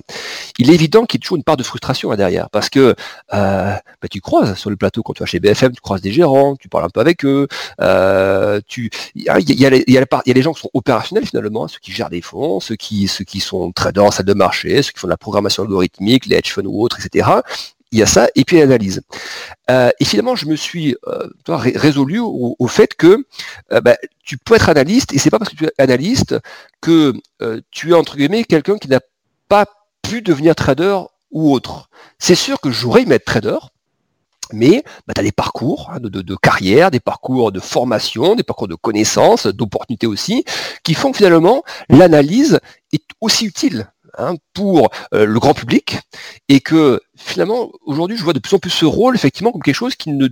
[0.59, 2.95] Il est évident qu'il y a toujours une part de frustration là derrière, parce que
[3.35, 6.13] euh, bah, tu croises sur le plateau quand tu vas chez BFM, tu croises des
[6.13, 7.49] gérants, tu parles un peu avec eux,
[7.81, 12.77] il y a, les gens qui sont opérationnels finalement, ceux qui gèrent des fonds, ceux
[12.77, 15.63] qui, ceux qui sont traders en salle de marché, ceux qui font de la programmation
[15.63, 17.41] algorithmique, les hedge funds ou autres, etc
[17.95, 19.03] il y a ça, et puis l'analyse.
[19.71, 23.25] Euh, et finalement, je me suis euh, résolu au, fait que
[23.73, 26.37] euh, bah, tu peux être analyste, et c'est pas parce que tu es analyste
[26.81, 27.15] que
[27.71, 29.01] tu es entre guillemets quelqu'un qui n'a
[29.49, 29.67] pas
[30.03, 30.99] pu devenir trader
[31.31, 31.89] ou autre.
[32.19, 33.59] C'est sûr que j'aurais aimé être trader,
[34.53, 38.69] mais bah, tu as des parcours hein, de, carrière, des parcours de formation, des parcours
[38.69, 40.45] de connaissances, d'opportunités aussi,
[40.83, 42.59] qui font que finalement l'analyse
[42.93, 45.99] est aussi utile Hein, pour le grand public
[46.49, 49.75] et que finalement aujourd'hui je vois de plus en plus ce rôle effectivement comme quelque
[49.75, 50.29] chose qui ne,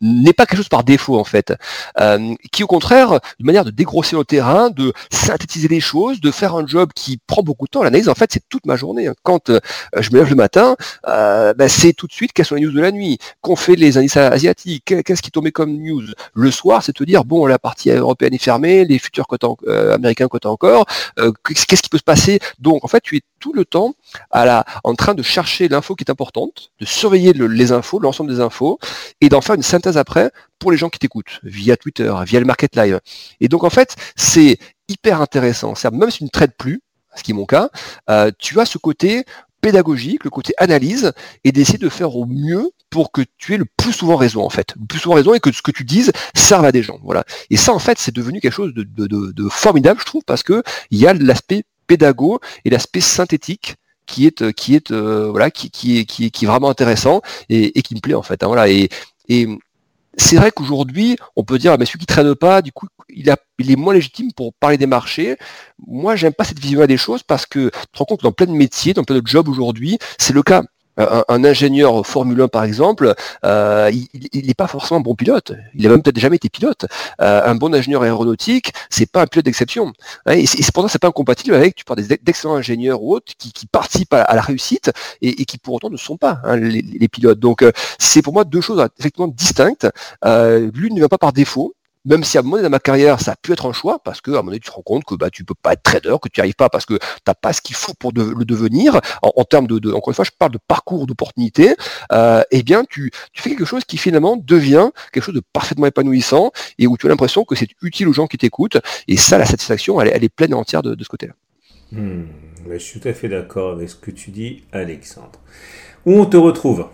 [0.00, 1.52] n'est pas quelque chose par défaut en fait,
[2.00, 6.30] euh, qui au contraire une manière de dégrosser le terrain, de synthétiser les choses, de
[6.30, 7.82] faire un job qui prend beaucoup de temps.
[7.82, 9.08] L'analyse en fait c'est toute ma journée.
[9.22, 9.60] Quand euh,
[9.98, 12.80] je me lève le matin, ben, c'est tout de suite quelles sont les news de
[12.80, 16.04] la nuit, qu'on fait les indices asiatiques, qu'est-ce qui tombait comme news?
[16.34, 19.26] Le soir c'est te dire bon la partie européenne est fermée, les futurs
[19.66, 20.86] américains cotent encore,
[21.44, 22.38] qu'est-ce qui peut se passer?
[22.58, 23.94] Donc en fait tu es tout le temps
[24.30, 28.30] à la, en train de chercher l'info qui est importante, de surveiller les infos, l'ensemble
[28.30, 28.78] des infos,
[29.20, 32.46] et d'en faire une synthèse après pour les gens qui t'écoutent, via Twitter, via le
[32.46, 33.00] Market Live.
[33.40, 35.74] Et donc en fait, c'est hyper intéressant.
[35.92, 36.82] Même si tu ne traites plus,
[37.14, 37.70] ce qui est mon cas,
[38.10, 39.24] euh, tu as ce côté
[39.60, 41.12] pédagogique, le côté analyse,
[41.44, 44.50] et d'essayer de faire au mieux pour que tu aies le plus souvent raison en
[44.50, 46.98] fait, le plus souvent raison et que ce que tu dises serve à des gens.
[47.02, 47.24] Voilà.
[47.50, 50.62] Et ça en fait c'est devenu quelque chose de, de formidable je trouve parce que
[50.90, 53.76] il y a l'aspect pédago et l'aspect synthétique
[54.06, 58.00] qui est qui est euh, voilà qui, qui qui qui vraiment intéressant et, qui me
[58.00, 58.68] plaît en fait hein, voilà.
[58.68, 58.88] Et,
[60.18, 63.28] c'est vrai qu'aujourd'hui on peut dire ah, mais celui qui traîne pas du coup il
[63.30, 65.36] a il est moins légitime pour parler des marchés.
[65.86, 68.32] Moi j'aime pas cette vision là des choses parce que tu te rends compte dans
[68.32, 70.62] plein de métiers dans plein de jobs aujourd'hui c'est le cas
[70.96, 73.90] un, ingénieur Formule 1 par exemple, euh,
[74.32, 75.52] il n'est pas forcément bon pilote.
[75.74, 76.86] Il n'a même peut-être jamais été pilote.
[77.20, 79.92] Euh, un bon ingénieur aéronautique, c'est pas un pilote d'exception.
[80.26, 83.32] Hein, et, c'est pour ça c'est pas incompatible avec tu parles d'excellents ingénieurs ou autres
[83.38, 84.90] qui, participent à, la réussite
[85.22, 87.38] et, qui pour autant ne sont pas hein, les, pilotes.
[87.38, 89.88] Donc euh, c'est pour moi deux choses effectivement distinctes.
[90.24, 91.75] L'une ne vient pas par défaut,
[92.06, 93.98] même si à un moment donné dans ma carrière, ça a pu être un choix,
[94.02, 95.72] parce que à un moment donné, tu te rends compte que bah, tu peux pas
[95.72, 97.94] être trader, que tu n'y arrives pas parce que tu n'as pas ce qu'il faut
[97.94, 101.74] pour le devenir, en, termes de, encore une fois, je parle de parcours d'opportunité,
[102.12, 106.52] euh, eh bien, tu, fais quelque chose qui finalement devient quelque chose de parfaitement épanouissant
[106.78, 108.78] et où tu as l'impression que c'est utile aux gens qui t'écoutent,
[109.08, 111.34] et ça, la satisfaction, elle, est pleine et entière de, ce côté-là.
[111.92, 112.24] Hmm,
[112.70, 115.40] je suis tout à fait d'accord avec ce que tu dis, Alexandre.
[116.04, 116.86] Où on te retrouve?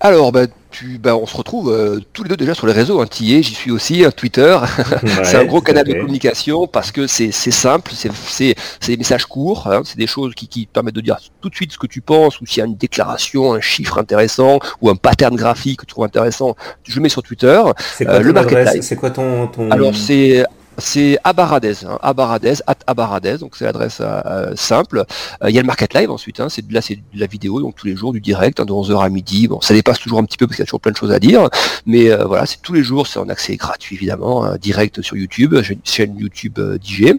[0.00, 3.00] Alors, bah, tu, bah, on se retrouve euh, tous les deux déjà sur les réseaux.
[3.00, 3.06] Hein.
[3.10, 4.56] j'y suis aussi, hein, Twitter.
[5.24, 8.54] c'est un gros canal de communication parce que c'est simple, c'est
[8.86, 9.82] des messages courts, hein.
[9.84, 12.40] c'est des choses qui, qui, permettent de dire tout de suite ce que tu penses,
[12.40, 15.92] ou s'il y a une déclaration, un chiffre intéressant, ou un pattern graphique que tu
[15.92, 16.54] trouves intéressant,
[16.84, 17.60] je le mets sur Twitter.
[17.96, 19.70] C'est quoi, euh, C'est quoi ton, ton...
[19.70, 20.44] Alors c'est
[20.78, 25.04] c'est Abaradez, hein, Abaradez, at Abaradez, donc c'est l'adresse euh, euh, simple.
[25.42, 27.60] Euh, il y a le Market Live ensuite, hein, c'est là c'est de la vidéo,
[27.60, 29.48] donc tous les jours du direct, hein, de 11h à midi.
[29.48, 31.12] Bon, ça dépasse toujours un petit peu parce qu'il y a toujours plein de choses
[31.12, 31.48] à dire,
[31.84, 35.56] mais voilà, c'est tous les jours, c'est en accès gratuit évidemment, hein, direct sur YouTube,
[35.84, 37.14] chaîne YouTube DJ.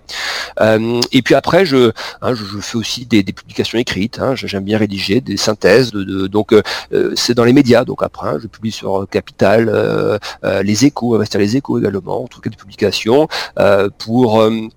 [1.12, 1.92] et puis après, je,
[2.24, 6.56] je, fais aussi des, publications écrites, j'aime bien rédiger des synthèses, donc
[7.16, 10.20] c'est dans les médias, donc après, je publie sur Capital,
[10.64, 13.28] les Échos, Investir les Échos également, en tout cas des publications.
[13.58, 14.68] Euh, pour euh,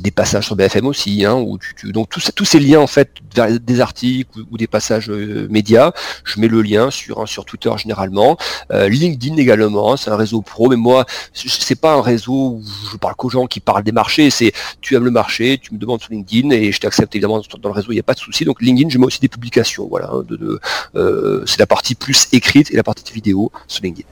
[0.00, 1.42] des passages sur BFM aussi, hein,
[1.84, 5.92] donc tous, ces liens en fait vers des articles ou, des passages euh, médias,
[6.24, 8.36] je mets le lien sur sur Twitter généralement,
[8.70, 13.14] LinkedIn également, c'est un réseau pro, mais moi c'est pas un réseau où je parle
[13.14, 14.52] qu'aux gens qui parlent des marchés, c'est
[14.82, 17.74] tu aimes le marché, tu me demandes sur LinkedIn et je t'accepte évidemment dans le
[17.74, 18.44] réseau, il n'y a pas de souci.
[18.44, 22.76] Donc LinkedIn, je mets aussi des publications, voilà, hein, c'est la partie plus écrite et
[22.76, 24.06] la partie vidéo sur LinkedIn.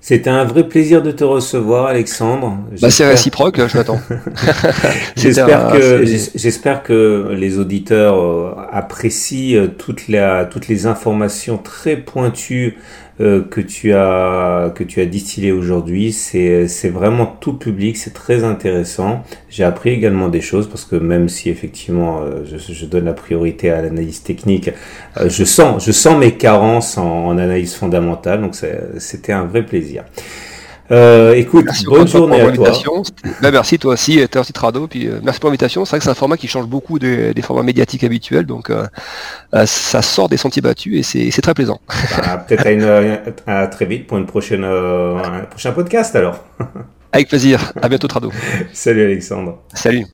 [0.00, 2.56] C'était un vrai plaisir de te recevoir, Alexandre.
[2.80, 4.00] Bah, c'est réciproque, je m'attends.
[5.16, 6.04] j'espère que
[6.36, 12.78] j'espère que les auditeurs euh, apprécient euh, toutes les informations très pointues
[13.20, 16.12] euh, que tu as que tu as distillé aujourd'hui.
[16.12, 19.24] C'est c'est vraiment tout public, c'est très intéressant.
[19.50, 23.14] J'ai appris également des choses parce que même si effectivement euh, je, je, donne la
[23.14, 24.70] priorité à l'analyse technique,
[25.16, 28.40] euh, je sens je sens mes carences en, en analyse fondamentale.
[28.40, 28.54] Donc
[28.98, 30.04] c'était un vrai plaisir.
[30.90, 32.72] Euh, écoute, bonne journée à toi.
[33.42, 35.84] Ben, merci toi aussi, merci Trado, puis euh, merci pour l'invitation.
[35.84, 38.70] C'est vrai que c'est un format qui change beaucoup des, des formats médiatiques habituels, donc
[38.70, 38.86] euh,
[39.54, 41.80] euh ça sort des sentiers battus et c'est très plaisant.
[42.16, 46.44] Bah, Peut-être à, à, très vite pour une prochaine, un prochain podcast alors.
[47.12, 47.72] Avec plaisir.
[47.80, 48.30] À bientôt Trado.
[48.72, 49.58] Salut Alexandre.
[49.74, 50.04] Salut.